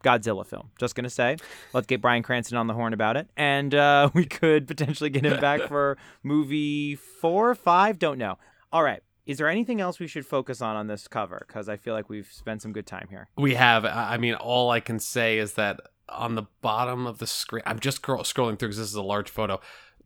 [0.04, 0.72] Godzilla film.
[0.80, 1.38] Just gonna say,
[1.74, 5.24] let's get Bryan Cranston on the horn about it, and uh, we could potentially get
[5.26, 8.38] him back for movie four, five, don't know.
[8.72, 9.02] All right.
[9.28, 11.46] Is there anything else we should focus on on this cover?
[11.48, 13.30] Because I feel like we've spent some good time here.
[13.38, 13.86] We have.
[13.86, 15.80] I mean, all I can say is that
[16.10, 19.30] on the bottom of the screen, I'm just scrolling through because this is a large
[19.30, 19.62] photo.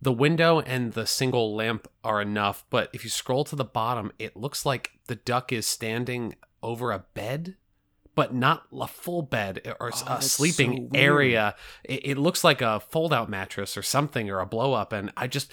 [0.05, 4.11] The window and the single lamp are enough, but if you scroll to the bottom,
[4.19, 7.55] it looks like the duck is standing over a bed
[8.13, 11.55] but not a full bed or Oh, a sleeping so area.
[11.83, 14.93] It, it looks like a fold out mattress or something or a blow up.
[14.93, 15.51] And I just,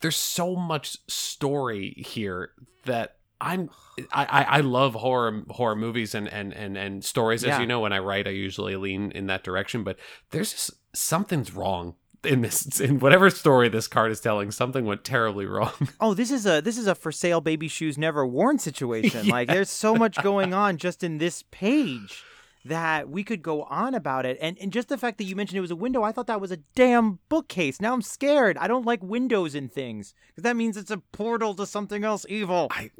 [0.00, 2.52] there's so much story here
[2.86, 3.68] that I'm,
[4.12, 7.44] I, I love horror horror movies and and and and stories.
[7.44, 7.60] As Yeah.
[7.60, 9.84] you know, when I write, I usually lean in that direction.
[9.84, 9.98] But
[10.30, 14.50] there's just something's wrong in this in whatever story this card is telling.
[14.50, 15.72] Something went terribly wrong.
[16.00, 19.28] Oh, this is a this is a for sale baby shoes never worn situation.
[19.28, 22.24] Like there's so much going on just in this page
[22.64, 24.38] that we could go on about it.
[24.40, 26.40] And and just the fact that you mentioned it was a window, I thought that
[26.40, 27.80] was a damn bookcase.
[27.80, 28.56] Now I'm scared.
[28.58, 32.26] I don't like windows in things because that means it's a portal to something else
[32.28, 32.68] evil.
[32.70, 32.90] I,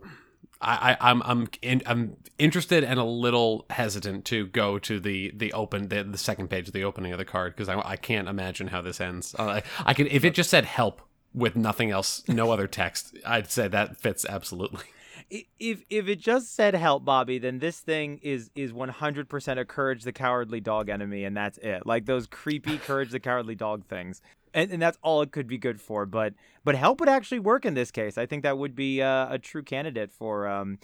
[0.60, 5.30] I, I- I'm I'm in, I'm interested and a little hesitant to go to the
[5.34, 7.96] the open the, the second page of the opening of the card because I, I
[7.96, 9.34] can't imagine how this ends.
[9.38, 11.00] Uh, I, I can if it just said help
[11.32, 14.84] with nothing else, no other text, I'd say that fits absolutely.
[15.30, 20.02] If if it just said help Bobby, then this thing is is 100% a courage
[20.02, 21.86] the cowardly dog enemy and that's it.
[21.86, 24.20] Like those creepy courage the cowardly dog things.
[24.52, 27.64] And, and that's all it could be good for, but but help would actually work
[27.64, 28.18] in this case.
[28.18, 30.78] I think that would be uh, a true candidate for um,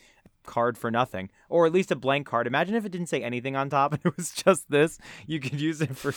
[0.46, 2.46] card for nothing, or at least a blank card.
[2.46, 4.98] Imagine if it didn't say anything on top and it was just this.
[5.26, 6.12] You could use it for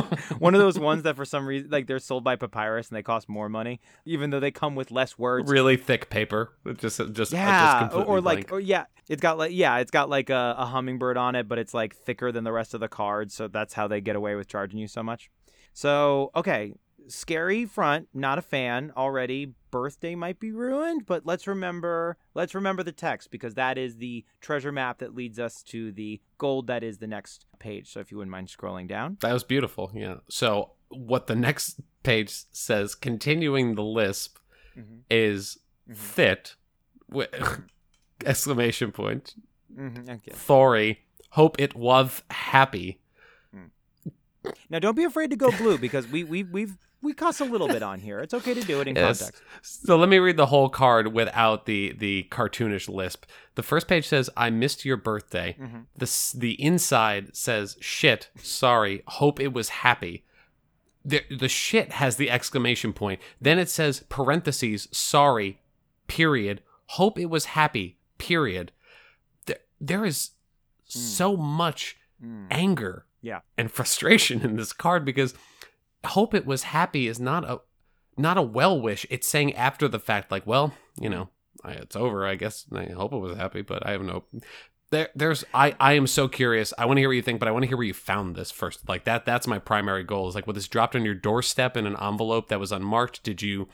[0.38, 3.02] one of those ones that for some reason like they're sold by Papyrus and they
[3.02, 5.50] cost more money, even though they come with less words.
[5.50, 9.38] really thick paper, just just just Yeah, or, completely or like, or yeah, it's got
[9.38, 12.44] like, yeah, it's got like a, a hummingbird on it, but it's like thicker than
[12.44, 15.02] the rest of the cards, so that's how they get away with charging you so
[15.02, 15.30] much.
[15.72, 16.74] So, okay,
[17.08, 19.54] scary front, not a fan already.
[19.70, 24.24] Birthday might be ruined, but let's remember, let's remember the text because that is the
[24.40, 27.90] treasure map that leads us to the gold that is the next page.
[27.92, 29.16] So, if you wouldn't mind scrolling down.
[29.20, 29.90] That was beautiful.
[29.94, 30.16] Yeah.
[30.28, 34.38] So what the next page says, continuing the lisp,
[34.78, 34.98] Mm-hmm.
[35.10, 35.96] is Mhm.
[35.96, 36.56] fit.
[37.08, 37.28] Wi-
[38.26, 39.34] exclamation point.
[39.76, 40.10] Mm-hmm.
[40.10, 40.96] Okay.
[41.30, 43.00] Hope it was happy.
[44.68, 47.68] Now, don't be afraid to go blue because we we we've we cuss a little
[47.68, 48.18] bit on here.
[48.20, 49.20] It's okay to do it in Yes.
[49.20, 49.42] context.
[49.62, 53.24] So let me read the whole card without the the cartoonish lisp.
[53.54, 55.86] The first page says, "I missed your birthday." Mhm.
[55.96, 59.02] The the inside says, "Shit, sorry.
[59.06, 60.24] Hope it was happy."
[61.04, 63.20] The the shit has the exclamation point.
[63.40, 65.60] Then it says parentheses, "Sorry."
[66.06, 66.62] Period.
[66.86, 67.98] Hope it was happy.
[68.18, 68.72] Period.
[69.46, 70.30] There, there is
[70.86, 72.46] so much Mm.
[72.50, 73.40] anger Yeah.
[73.58, 75.34] and frustration in this card because
[76.08, 77.60] hope it was happy is not a
[78.16, 79.06] not a well wish.
[79.10, 81.28] It's saying after the fact like well you know
[81.64, 82.66] it's over i guess.
[82.72, 84.24] I hope it was happy but i have no
[84.90, 86.72] there there's i i am so curious.
[86.78, 88.36] I want to hear what you think but i want to hear where you found
[88.36, 88.88] this first.
[88.88, 91.86] Like that that's my primary goal is like was this dropped on your doorstep in
[91.86, 93.68] an envelope that was unmarked did you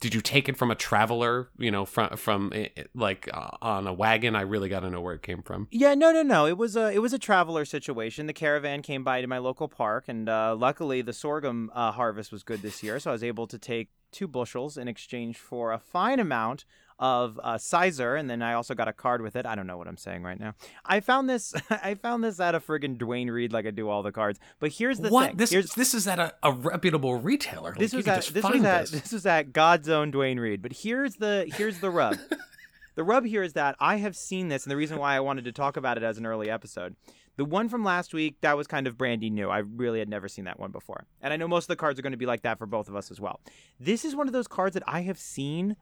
[0.00, 3.50] did you take it from a traveler you know from from eh, eh, like uh,
[3.62, 6.22] on a wagon i really got to know where it came from Yeah, no, no,
[6.22, 6.46] no.
[6.46, 8.26] It was a it was a traveler situation.
[8.26, 12.32] The caravan came by to my local park, and uh, luckily the sorghum uh, harvest
[12.32, 15.72] was good this year, so I was able to take two bushels in exchange for
[15.72, 16.64] a fine amount
[17.00, 19.46] of uh, sizer, and then I also got a card with it.
[19.46, 20.54] I don't know what I'm saying right now.
[20.84, 24.02] I found this I found this at a friggin' Duane Reade, like I do all
[24.02, 24.38] the cards.
[24.60, 25.36] But here's the what thing.
[25.38, 28.64] this Here's- this is at a, a reputable retailer this like, was at this was
[28.64, 28.90] at this.
[28.90, 30.60] this was at God's own Duane Reade.
[30.60, 32.18] But here's the here's the rub.
[32.96, 35.46] the rub here is that I have seen this, and the reason why I wanted
[35.46, 36.96] to talk about it as an early episode.
[37.36, 39.48] The one from last week that was kind of brandy new.
[39.48, 41.98] I really had never seen that one before, and I know most of the cards
[41.98, 43.40] are going to be like that for both of us as well.
[43.78, 45.76] This is one of those cards that I have seen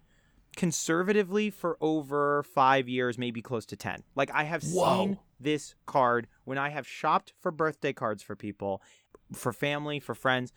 [0.58, 4.02] conservatively for over five years, maybe close to ten.
[4.14, 4.98] Like I have Whoa.
[4.98, 8.82] seen this card when I have shopped for birthday cards for people,
[9.32, 10.52] for family, for friends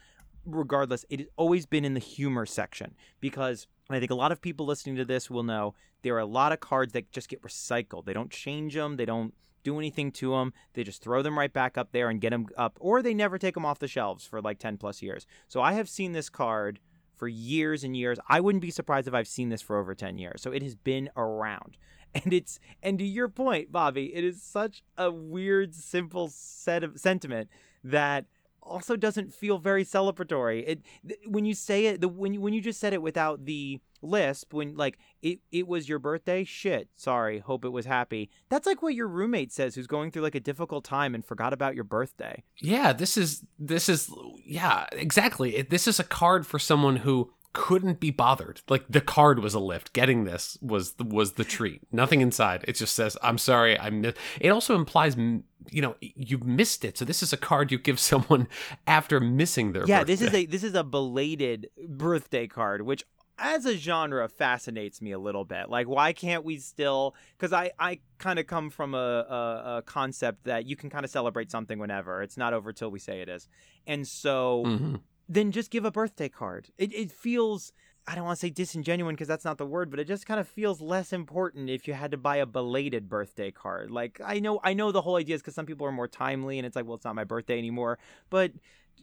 [0.45, 4.32] regardless, it has always been in the humor section because and I think a lot
[4.32, 7.30] of people listening to this will know there are a lot of cards that just
[7.30, 8.06] get recycled.
[8.06, 9.34] They don't change them, they don't
[9.64, 10.54] do anything to them.
[10.74, 13.38] They just throw them right back up there and get them up, or they never
[13.38, 15.28] take them off the shelves for like 10 plus years.
[15.47, 16.80] So I have seen this card
[17.22, 18.17] for years and years.
[18.28, 20.41] I wouldn't be surprised if I've seen this for over 10 years.
[20.41, 21.78] So it has been around.
[22.13, 26.99] And it's and to your point, Bobby, it is such a weird, simple set of
[26.99, 27.49] sentiment
[27.86, 28.26] that
[28.64, 30.64] also doesn't feel very celebratory.
[30.68, 33.45] It th- when you say it, the when you when you just said it without
[33.45, 36.89] the lisp, when like it it was your birthday, shit.
[36.95, 38.30] Sorry, hope it was happy.
[38.49, 41.53] That's like what your roommate says who's going through like a difficult time and forgot
[41.53, 42.43] about your birthday.
[42.59, 44.09] Yeah, this is this is
[44.45, 45.62] yeah, exactly.
[45.64, 48.62] This is a card for someone who couldn't be bothered.
[48.70, 49.93] Like the card was a lift.
[49.93, 51.82] Getting this was was the treat.
[51.91, 52.64] Nothing inside.
[52.68, 56.97] It just says, "I'm sorry, I missed." It also implies, you know, you missed it.
[56.97, 58.47] So this is a card you give someone
[58.88, 59.86] after missing their.
[59.86, 60.14] Yeah, birthday.
[60.14, 63.04] this is a this is a belated birthday card, which
[63.43, 65.68] as a genre fascinates me a little bit.
[65.68, 67.16] Like, why can't we still?
[67.38, 71.04] Because I I kind of come from a, a, a concept that you can kind
[71.04, 73.47] of celebrate something whenever it's not over till we say it is,
[73.88, 74.64] and so.
[74.66, 75.02] Mhm.
[75.34, 76.70] Then just give a birthday card.
[76.78, 77.72] It, it feels,
[78.06, 80.40] I don't want to say disingenuous because that's not the word, but it just kind
[80.40, 83.92] of feels less important if you had to buy a belated birthday card.
[83.92, 86.60] Like I know, I know the whole idea is because some people are more timely
[86.60, 87.98] and it's like, well, it's not my birthday anymore.
[88.30, 88.52] But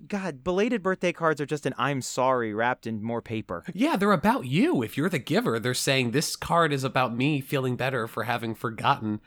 [0.07, 3.65] God, belated birthday cards are just an I'm sorry wrapped in more paper.
[3.73, 4.83] Yeah, they're about you.
[4.83, 8.55] If you're the giver, they're saying this card is about me feeling better for having
[8.55, 9.21] forgotten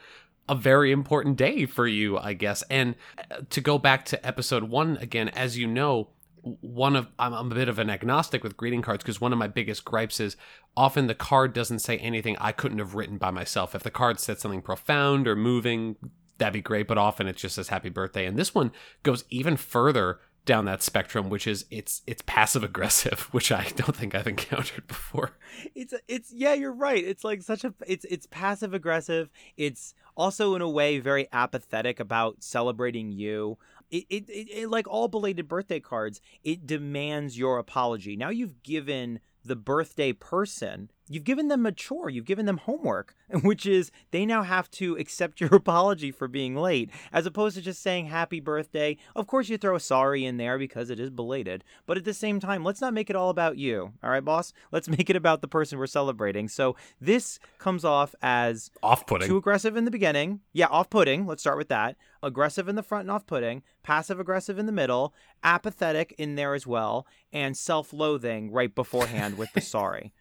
[0.47, 2.64] a very important day for you, I guess.
[2.70, 6.10] And uh, to go back to episode one again, as you know,
[6.43, 9.39] one of I'm, I'm a bit of an agnostic with greeting cards because one of
[9.39, 10.37] my biggest gripes is
[10.75, 13.75] often the card doesn't say anything I couldn't have written by myself.
[13.75, 15.95] If the card said something profound or moving,
[16.37, 16.87] that'd be great.
[16.87, 18.25] But often it just says happy birthday.
[18.25, 18.71] And this one
[19.03, 23.95] goes even further down that spectrum, which is it's it's passive aggressive, which I don't
[23.95, 25.31] think I've encountered before.
[25.75, 27.03] It's it's yeah, you're right.
[27.03, 29.29] It's like such a it's it's passive aggressive.
[29.57, 33.57] It's also in a way very apathetic about celebrating you.
[33.91, 38.15] It, it, it, like all belated birthday cards, it demands your apology.
[38.15, 43.16] Now you've given the birthday person, you've given them a chore, you've given them homework,
[43.43, 47.62] which is they now have to accept your apology for being late, as opposed to
[47.62, 48.97] just saying happy birthday.
[49.16, 52.14] Of course, you throw a sorry in there because it is belated, but at the
[52.14, 53.93] same time, let's not make it all about you.
[54.03, 54.53] All right, boss?
[54.72, 56.47] Let's make it about the person we're celebrating.
[56.47, 59.28] So this comes off as Off putting.
[59.28, 60.39] too aggressive in the beginning.
[60.53, 61.26] Yeah, off putting.
[61.28, 61.97] Let's start with that.
[62.24, 63.64] Aggressive in the front and off putting.
[63.84, 65.14] Passive aggressive in the middle.
[65.43, 67.05] Apathetic in there as well.
[67.34, 70.14] And self loathing right beforehand with the sorry.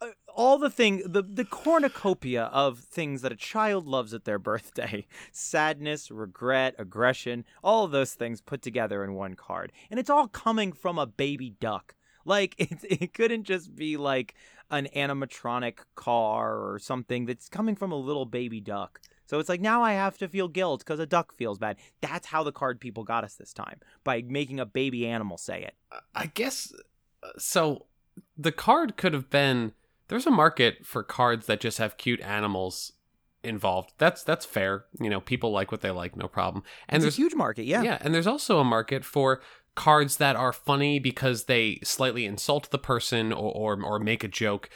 [0.00, 4.38] Uh, All the thing, the the cornucopia of things that a child loves at their
[4.38, 10.10] birthday: sadness, regret, aggression, all of those things put together in one card, and it's
[10.10, 11.94] all coming from a baby duck.
[12.24, 14.34] Like it, it couldn't just be like
[14.70, 19.00] an animatronic car or something that's coming from a little baby duck.
[19.26, 21.76] So it's like now I have to feel guilt because a duck feels bad.
[22.00, 25.62] That's how the card people got us this time by making a baby animal say
[25.62, 25.74] it.
[26.14, 26.72] I guess
[27.22, 27.86] uh, so.
[28.36, 29.72] The card could have been
[30.10, 32.92] there's a market for cards that just have cute animals
[33.42, 33.92] involved.
[33.96, 34.84] That's that's fair.
[35.00, 36.64] You know, people like what they like, no problem.
[36.88, 37.82] And it's a huge market, yeah.
[37.82, 39.40] yeah, and there's also a market for
[39.74, 44.28] cards that are funny because they slightly insult the person or or, or make a
[44.28, 44.68] joke.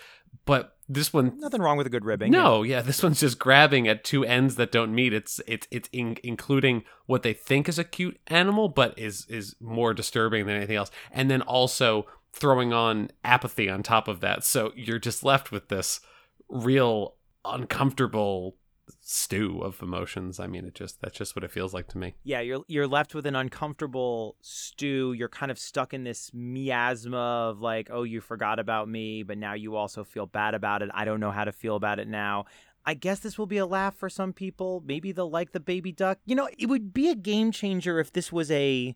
[0.47, 2.31] But this one Nothing wrong with a good ribbing.
[2.31, 5.13] no, yeah, this one's just grabbing at two ends that don't meet.
[5.13, 9.57] It's it's it's in, including what they think is a cute animal, but is is
[9.61, 14.45] more disturbing than anything else, and then also throwing on apathy on top of that.
[14.45, 16.01] So you're just left with this
[16.49, 17.15] real
[17.45, 18.57] uncomfortable
[19.01, 20.41] stew of emotions.
[20.41, 22.15] I mean, it just that's just what it feels like to me.
[22.25, 25.15] Yeah, you're you're left with an uncomfortable stew.
[25.17, 29.39] You're kind of stuck in this miasma of like, oh, you forgot about me, but
[29.39, 30.91] now you also feel bad about it.
[30.93, 32.47] I don't know how to feel about it now.
[32.87, 34.83] I guess this will be a laugh for some people.
[34.85, 36.19] Maybe they'll like the baby duck.
[36.27, 38.95] You know, it would be a game changer if this was a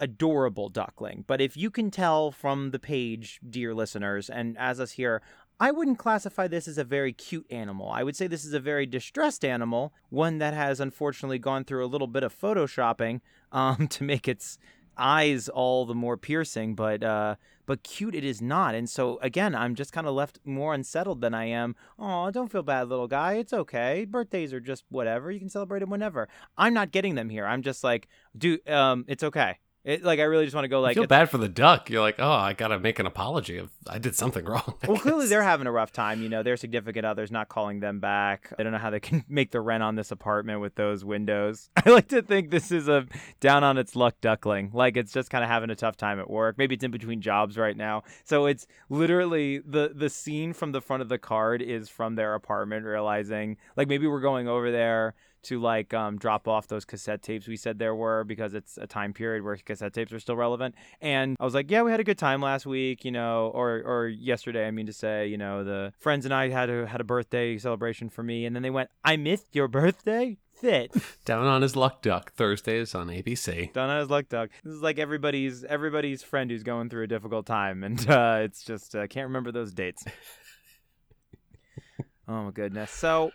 [0.00, 1.24] adorable duckling.
[1.26, 5.22] But if you can tell from the page, dear listeners, and as us here,
[5.60, 7.90] I wouldn't classify this as a very cute animal.
[7.90, 11.84] I would say this is a very distressed animal, one that has unfortunately gone through
[11.84, 13.20] a little bit of photoshopping
[13.52, 14.58] um, to make its
[14.96, 17.36] eyes all the more piercing, but uh,
[17.66, 18.74] but cute it is not.
[18.74, 21.76] And so again, I'm just kind of left more unsettled than I am.
[21.98, 23.34] Oh, don't feel bad, little guy.
[23.34, 24.06] It's okay.
[24.06, 25.30] Birthdays are just whatever.
[25.30, 26.28] You can celebrate them whenever.
[26.56, 27.46] I'm not getting them here.
[27.46, 29.58] I'm just like, dude, um, it's okay.
[29.82, 31.48] It, like I really just want to go I like feel it's- bad for the
[31.48, 31.88] duck.
[31.88, 33.56] You're like, oh, I gotta make an apology.
[33.56, 34.74] If I did something wrong.
[34.82, 36.22] I Well, clearly they're having a rough time.
[36.22, 38.52] You know, their significant other's not calling them back.
[38.58, 41.70] I don't know how they can make the rent on this apartment with those windows.
[41.82, 43.06] I like to think this is a
[43.40, 44.70] down on its luck duckling.
[44.74, 46.58] Like it's just kind of having a tough time at work.
[46.58, 48.02] Maybe it's in between jobs right now.
[48.24, 52.34] So it's literally the the scene from the front of the card is from their
[52.34, 57.22] apartment realizing like maybe we're going over there to like um, drop off those cassette
[57.22, 60.36] tapes we said there were because it's a time period where cassette tapes are still
[60.36, 60.74] relevant.
[61.00, 63.82] And I was like, yeah, we had a good time last week, you know, or
[63.84, 64.66] or yesterday.
[64.66, 67.58] I mean to say, you know, the friends and I had a had a birthday
[67.58, 70.38] celebration for me, and then they went, I missed your birthday.
[70.60, 70.92] fit.
[71.24, 73.72] Down on his luck duck Thursdays on ABC.
[73.72, 74.50] Down on his luck duck.
[74.62, 78.62] This is like everybody's everybody's friend who's going through a difficult time, and uh, it's
[78.62, 80.04] just uh, can't remember those dates.
[82.28, 82.90] oh my goodness.
[82.90, 83.30] So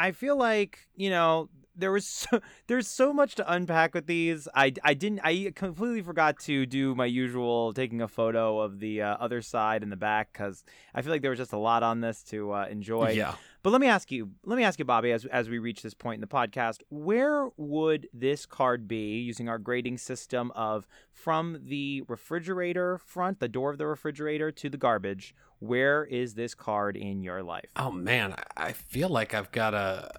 [0.00, 4.48] I feel like you know there was so, there's so much to unpack with these.
[4.54, 9.02] I, I didn't I completely forgot to do my usual taking a photo of the
[9.02, 11.82] uh, other side in the back because I feel like there was just a lot
[11.82, 13.10] on this to uh, enjoy.
[13.10, 13.34] Yeah.
[13.62, 15.94] But let me ask you, let me ask you, Bobby, as as we reach this
[15.94, 21.60] point in the podcast, where would this card be using our grading system of from
[21.64, 25.34] the refrigerator front, the door of the refrigerator to the garbage?
[25.58, 27.68] Where is this card in your life?
[27.76, 30.10] Oh man, I feel like I've got to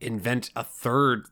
[0.00, 1.26] invent a third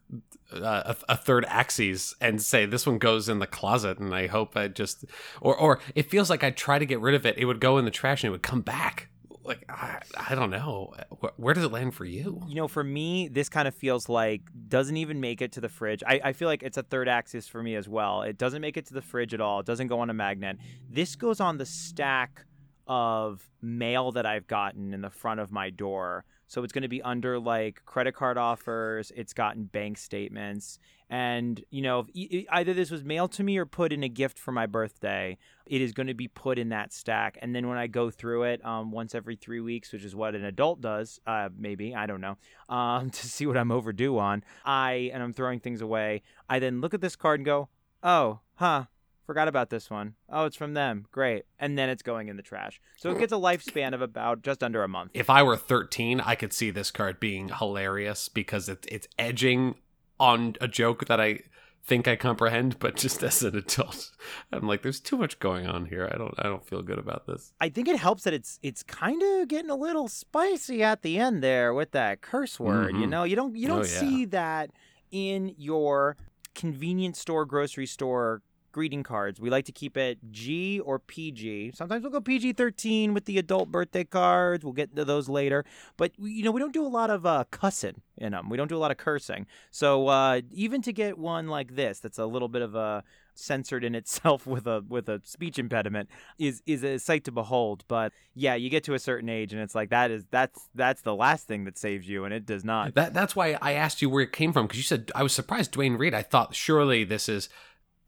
[0.52, 4.26] uh, a, a third axis and say this one goes in the closet and I
[4.26, 5.04] hope I just
[5.40, 7.76] or or it feels like I try to get rid of it it would go
[7.76, 9.08] in the trash and it would come back
[9.44, 12.82] like I, I don't know where, where does it land for you You know, for
[12.82, 16.02] me, this kind of feels like doesn't even make it to the fridge.
[16.06, 18.22] I, I feel like it's a third axis for me as well.
[18.22, 19.60] It doesn't make it to the fridge at all.
[19.60, 20.56] It doesn't go on a magnet.
[20.88, 22.46] This goes on the stack
[22.86, 26.24] of mail that I've gotten in the front of my door.
[26.46, 29.12] So it's going to be under like credit card offers.
[29.16, 30.78] It's gotten bank statements.
[31.10, 34.38] And, you know, e- either this was mailed to me or put in a gift
[34.38, 37.38] for my birthday, it is going to be put in that stack.
[37.42, 40.34] And then when I go through it um, once every three weeks, which is what
[40.34, 42.36] an adult does, uh, maybe, I don't know,
[42.68, 46.80] um, to see what I'm overdue on, I, and I'm throwing things away, I then
[46.80, 47.68] look at this card and go,
[48.02, 48.84] oh, huh,
[49.26, 50.14] Forgot about this one.
[50.28, 51.06] Oh, it's from them.
[51.10, 51.44] Great.
[51.58, 52.80] And then it's going in the trash.
[52.98, 55.12] So it gets a lifespan of about just under a month.
[55.14, 59.76] if I were 13 I could see this card being hilarious because it's it's edging
[60.20, 61.40] on a joke that I
[61.86, 64.10] think I comprehend but just as an adult
[64.52, 67.26] I'm like there's too much going on here I don't I don't feel good about
[67.26, 71.02] this I think it helps that it's it's kind of getting a little spicy at
[71.02, 72.94] the end there with that curse word.
[72.96, 73.10] You Mhm.
[73.10, 74.00] know, you don't you don't Oh, yeah.
[74.00, 74.70] see that
[75.10, 76.16] in your
[76.54, 78.42] convenience store, grocery store
[78.74, 79.40] greeting cards.
[79.40, 81.72] We like to keep it G or PG.
[81.74, 84.64] Sometimes we'll go PG thirteen with the adult birthday cards.
[84.64, 85.64] We'll get into those later.
[85.96, 88.50] But you know, we don't do a lot of uh, cussing in them.
[88.50, 89.46] We don't do a lot of cursing.
[89.70, 93.04] So uh, even to get one like this, that's a little bit of a
[93.36, 96.08] censored in itself with a with a speech impediment
[96.38, 99.60] is is a sight to behold but yeah you get to a certain age and
[99.60, 102.64] it's like that is that's that's the last thing that saves you and it does
[102.64, 105.24] not That that's why I asked you where it came from because you said I
[105.24, 106.14] was surprised Duane Reade.
[106.14, 107.48] I thought surely this is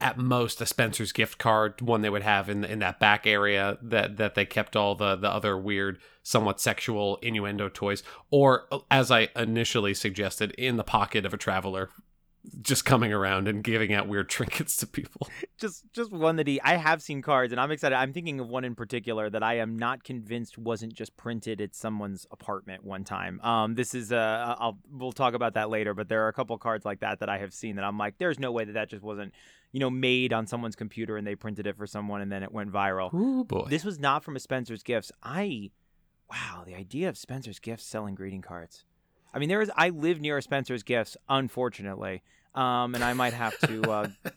[0.01, 3.79] at most a Spencer's gift card, one they would have in in that back area
[3.83, 8.79] that that they kept all the the other weird, somewhat sexual innuendo toys, or uh,
[8.91, 11.91] as I initially suggested, in the pocket of a traveler.
[12.63, 15.29] Just coming around and giving out weird trinkets to people.
[15.59, 17.95] just just one that he I have seen cards and I'm excited.
[17.95, 21.75] I'm thinking of one in particular that I am not convinced wasn't just printed at
[21.75, 23.41] someone's apartment one time.
[23.43, 26.57] Um this is uh I'll we'll talk about that later, but there are a couple
[26.59, 28.89] cards like that that I have seen that I'm like there's no way that that
[28.89, 29.35] just wasn't,
[29.73, 32.51] you know, made on someone's computer and they printed it for someone and then it
[32.51, 33.13] went viral.
[33.13, 33.67] Ooh boy!
[33.69, 35.13] This was not from a Spencer's Gifts.
[35.23, 35.71] I,
[36.31, 38.86] wow, the idea of Spencer's Gifts selling greeting cards.
[39.37, 39.71] I mean, there is.
[39.77, 42.23] I live near a Spencer's Gifts, unfortunately,
[42.55, 43.83] um, and I might have to.
[43.83, 44.09] Uh,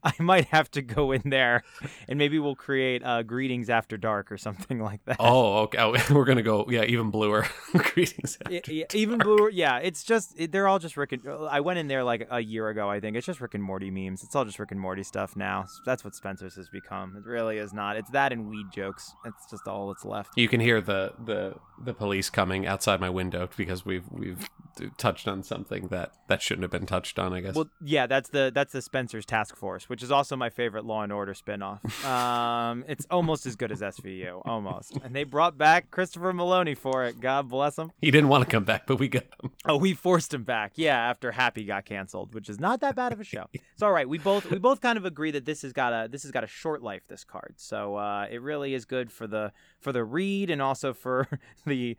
[0.04, 1.62] I might have to go in there,
[2.08, 5.16] and maybe we'll create uh, greetings after dark or something like that.
[5.18, 5.78] oh, okay.
[5.78, 6.66] Oh, we're gonna go.
[6.68, 7.46] Yeah, even bluer.
[7.72, 8.38] Greetings.
[8.48, 9.50] Yeah, after yeah, even bluer.
[9.50, 11.22] Yeah, it's just it, they're all just Rick and.
[11.50, 12.88] I went in there like a year ago.
[12.88, 14.22] I think it's just Rick and Morty memes.
[14.22, 15.66] It's all just Rick and Morty stuff now.
[15.84, 17.16] That's what Spencer's has become.
[17.16, 17.96] It really is not.
[17.96, 19.12] It's that and weed jokes.
[19.24, 20.30] It's just all that's left.
[20.36, 24.48] You can hear the the the police coming outside my window because we've we've
[24.96, 27.32] touched on something that that shouldn't have been touched on.
[27.32, 27.54] I guess.
[27.54, 31.02] Well, yeah, that's the that's the Spencer's Task Force, which is also my favorite Law
[31.02, 31.80] and Order spinoff.
[32.04, 34.96] Um, it's almost as good as SVU, almost.
[35.02, 37.20] And they brought back Christopher Meloni for it.
[37.20, 37.90] God bless him.
[38.00, 39.50] he didn't want to come back, but we got him.
[39.66, 40.74] Oh, we forced him back.
[40.76, 43.46] Yeah, after Happy got canceled, which is not that bad of a show.
[43.52, 44.08] It's all right.
[44.08, 46.44] We both we both kind of agree that this has got a this has got
[46.44, 47.02] a short life.
[47.08, 50.92] This card, so uh, it really is good for the for the read and also
[50.92, 51.26] for
[51.66, 51.96] the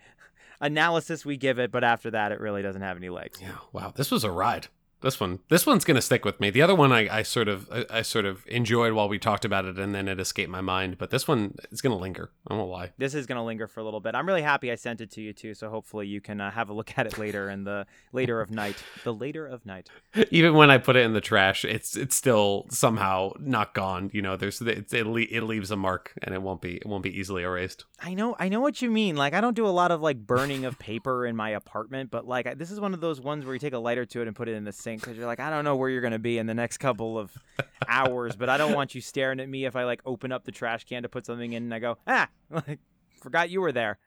[0.61, 1.71] analysis we give it.
[1.71, 3.41] But after that, it really doesn't have any legs.
[3.41, 3.57] Yeah.
[3.73, 3.91] Wow.
[3.93, 4.67] This was a ride.
[5.01, 6.49] This one, this one's gonna stick with me.
[6.49, 9.45] The other one, I, I sort of, I, I sort of enjoyed while we talked
[9.45, 10.97] about it, and then it escaped my mind.
[10.97, 12.31] But this one is gonna linger.
[12.47, 12.91] I won't lie.
[12.97, 14.15] this is going to linger for a little bit.
[14.15, 16.69] I'm really happy I sent it to you too, so hopefully you can uh, have
[16.69, 18.83] a look at it later in the later of night.
[19.03, 19.89] The later of night.
[20.31, 24.09] Even when I put it in the trash, it's it's still somehow not gone.
[24.13, 26.85] You know, there's it it, le- it leaves a mark, and it won't be it
[26.85, 27.85] won't be easily erased.
[27.99, 29.15] I know, I know what you mean.
[29.15, 32.27] Like I don't do a lot of like burning of paper in my apartment, but
[32.27, 34.27] like I- this is one of those ones where you take a lighter to it
[34.27, 36.13] and put it in the sink because you're like, I don't know where you're going
[36.13, 37.31] to be in the next couple of
[37.87, 40.51] hours, but I don't want you staring at me if I like open up the
[40.51, 42.79] trash can to put something in and I go, ah, like
[43.21, 43.97] forgot you were there.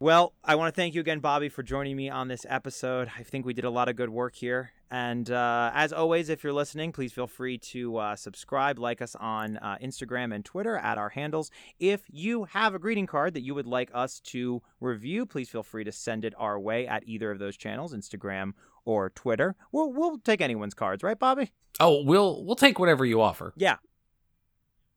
[0.00, 3.10] Well, I want to thank you again, Bobby, for joining me on this episode.
[3.18, 4.70] I think we did a lot of good work here.
[4.92, 9.16] And uh, as always, if you're listening, please feel free to uh, subscribe, like us
[9.16, 11.50] on uh, Instagram and Twitter at our handles.
[11.80, 15.64] If you have a greeting card that you would like us to review, please feel
[15.64, 18.52] free to send it our way at either of those channels, Instagram
[18.88, 19.54] or Twitter.
[19.70, 21.52] We'll, we'll take anyone's cards, right, Bobby?
[21.78, 23.52] Oh, we'll we'll take whatever you offer.
[23.56, 23.76] Yeah.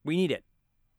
[0.03, 0.43] We need it.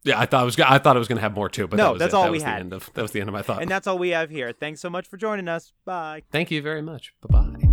[0.05, 1.76] Yeah, I thought I was I thought I was going to have more too, but
[1.78, 2.16] No, that was that's it.
[2.16, 2.57] all that we was had.
[2.57, 3.62] The end of, that was the end of my thought.
[3.62, 4.53] And that's all we have here.
[4.53, 5.72] Thanks so much for joining us.
[5.84, 6.22] Bye.
[6.30, 7.14] Thank you very much.
[7.28, 7.72] Bye bye.